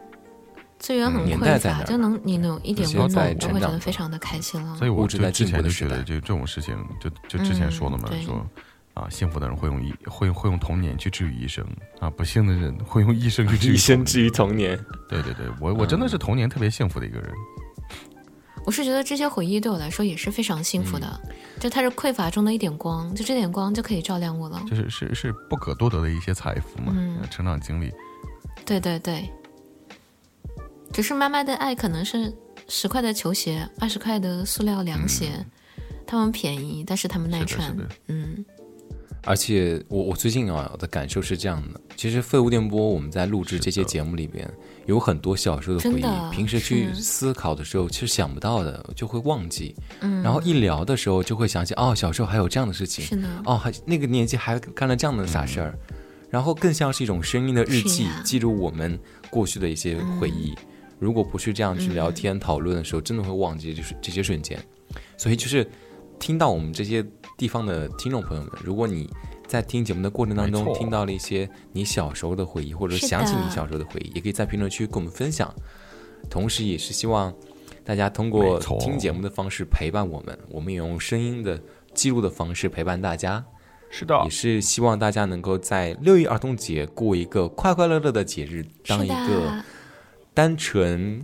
[0.78, 4.76] 资源很匮乏，在就能你能有一点温暖，我会觉得非常的开心了。
[4.76, 8.47] 所以我之前就觉得，就这种事情，就就之前说的嘛，嗯说
[8.95, 11.64] 啊，幸福的人会用一会会用童年去治愈一生
[12.01, 14.78] 啊，不幸的人会用一生去治愈 一生治愈童年，
[15.09, 17.32] 对对对，我我真的是童年特别幸福的一个人。
[18.66, 21.20] 我是觉得这些回忆对我来说也是非常幸福的，
[21.60, 24.62] 就它是匮乏中的一点光，就这点光就可以照亮我了。
[24.68, 26.94] 就是是是不可多得的一些财富嘛，
[27.30, 27.92] 成长经历。
[28.64, 29.28] 对对对，
[30.92, 32.32] 只是妈妈的爱可能是
[32.66, 35.44] 十块的球鞋，二十块的塑料凉鞋，
[36.06, 38.42] 它们便宜，但是它们耐，穿嗯，
[39.24, 44.50] 而且我我最近啊我的感受是这样的，其实废物电波我们在录制这些节目里边
[44.87, 49.74] 有很多小时候的回忆，平时去思考的时候其实想不到的，就会忘记。
[50.01, 50.22] 嗯。
[50.22, 55.78] 然后一聊的时候就会想起，哦，小时候还有这样的事情，是，哦，还那个年纪还干了这样的傻事儿，
[56.30, 58.99] 然后更像是一种声音的日记，记录我们
[59.30, 60.55] 过去的一些回忆。
[60.99, 64.59] 如果不是这样去聊天、讨论的时候，真的会忘记就是这些瞬间。
[65.16, 65.68] 所以就是
[66.18, 67.05] 听到我们这些
[67.37, 69.11] 地方的听众朋友们，如果你
[69.47, 75.53] 在听节目的过程当中听到了一些你小时候的回忆，或者想起你小时候的回忆，也可以在评论区跟我们分享。
[76.30, 77.35] 同时，也是希望
[77.85, 81.61] 大家通过听节目的方式陪伴我们，我们也用声音的
[81.93, 83.45] 记录的方式陪伴大家。
[83.91, 84.18] 是的。
[84.24, 89.62] 也是希望大家能够在六一儿童节过一个快快乐乐的节日，当一个，
[90.32, 91.22] 单纯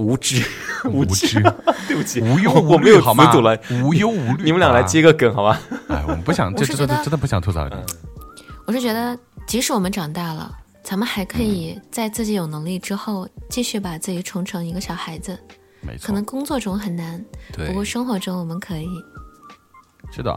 [0.00, 0.42] 无知
[0.84, 1.42] 无知、
[1.86, 3.58] 对不起，无忧无我没有虑，好吗词组了？
[3.84, 4.44] 无忧无虑。
[4.44, 5.60] 你们俩来接个，梗好吧？
[5.88, 7.74] 哎，我们不想，我这真的真的不想吐槽你。
[8.64, 10.50] 我是觉得，即使我们长大了，
[10.82, 15.38] 咱们还可以嗯在自己有能力之后，继续把自己宠成一个小孩子。
[15.82, 17.22] 没错可，能工作中很难，
[17.52, 18.88] 对不过生活中我们可以。
[20.10, 20.36] 是的。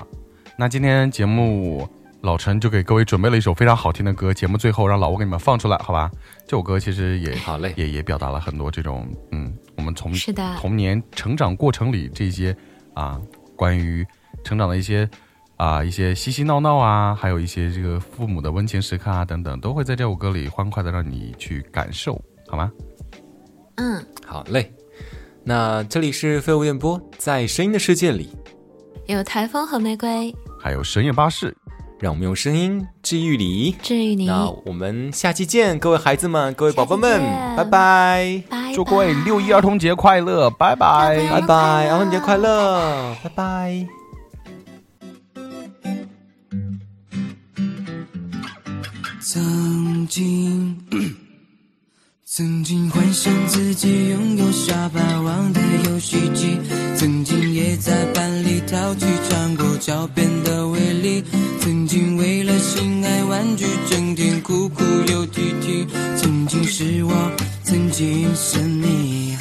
[0.57, 1.87] 那今天节目
[2.23, 6.09] 老陈就给各位准备了一首非常好听的歌，节目最后让老吴给你们放出来，好吧？
[6.47, 12.55] 这首歌其实也好嘞，也也表达了很多这种嗯，我们从是的，童年成长过程里这些
[12.93, 13.19] 啊，
[13.57, 14.07] 关于
[14.41, 15.07] 成长的一些
[15.57, 22.13] 啊一些嬉嬉闹闹啊，还有一些这个父母的温情时刻啊等等，都会在这首歌里欢快的让你去感受，
[22.47, 22.71] 好吗？
[23.75, 24.73] 嗯，好嘞。
[25.43, 28.29] 那这里是废物电波，在声音的世界里，
[29.07, 31.53] 有台风和玫瑰还有深夜巴士，
[32.03, 33.77] 让我们用声音治愈你。
[34.27, 37.21] 那我们下期见，各位孩子们，各位宝宝们，
[37.55, 38.43] 拜拜。
[38.75, 41.25] 祝各位六一儿童节快乐，拜拜。
[41.31, 41.87] 拜拜。
[41.87, 43.87] 儿童节快乐，拜拜。
[49.21, 50.77] 曾经。
[52.25, 56.59] 曾经幻想自己拥有沙霸王的游戏机，
[56.97, 60.42] 曾经也在班里淘气，穿过脚边。
[68.35, 69.37] 是你，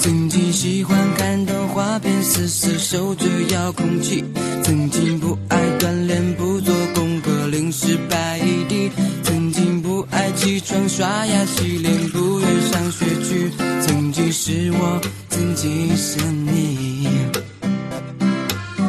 [0.00, 4.24] 曾经喜欢看动画片，死死守着遥控器，
[4.62, 8.90] 曾经不爱锻炼，不做功课，零食摆地，
[9.22, 13.50] 曾经不爱起床刷牙洗脸，不愿上学去，
[13.86, 17.08] 曾经是我，曾经是你。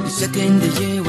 [0.07, 1.03] 夏天的夜晚。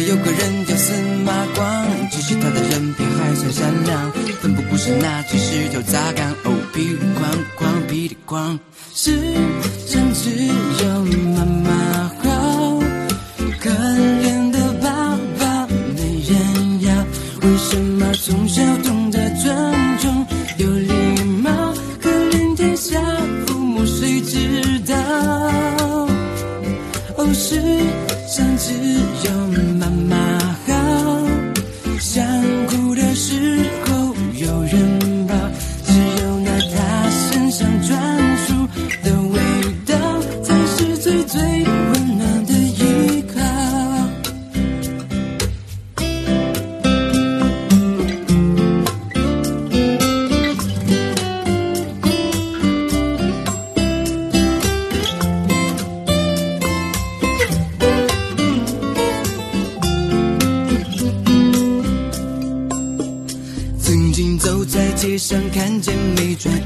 [0.00, 0.92] 有个人叫司
[1.24, 7.22] 马光其实他的人品还算善良奋不顾身拿起石头砸缸哦，屁霹雳哐
[7.58, 8.58] 哐霹雳哐
[8.92, 9.73] 是。
[65.34, 66.63] 想看见你转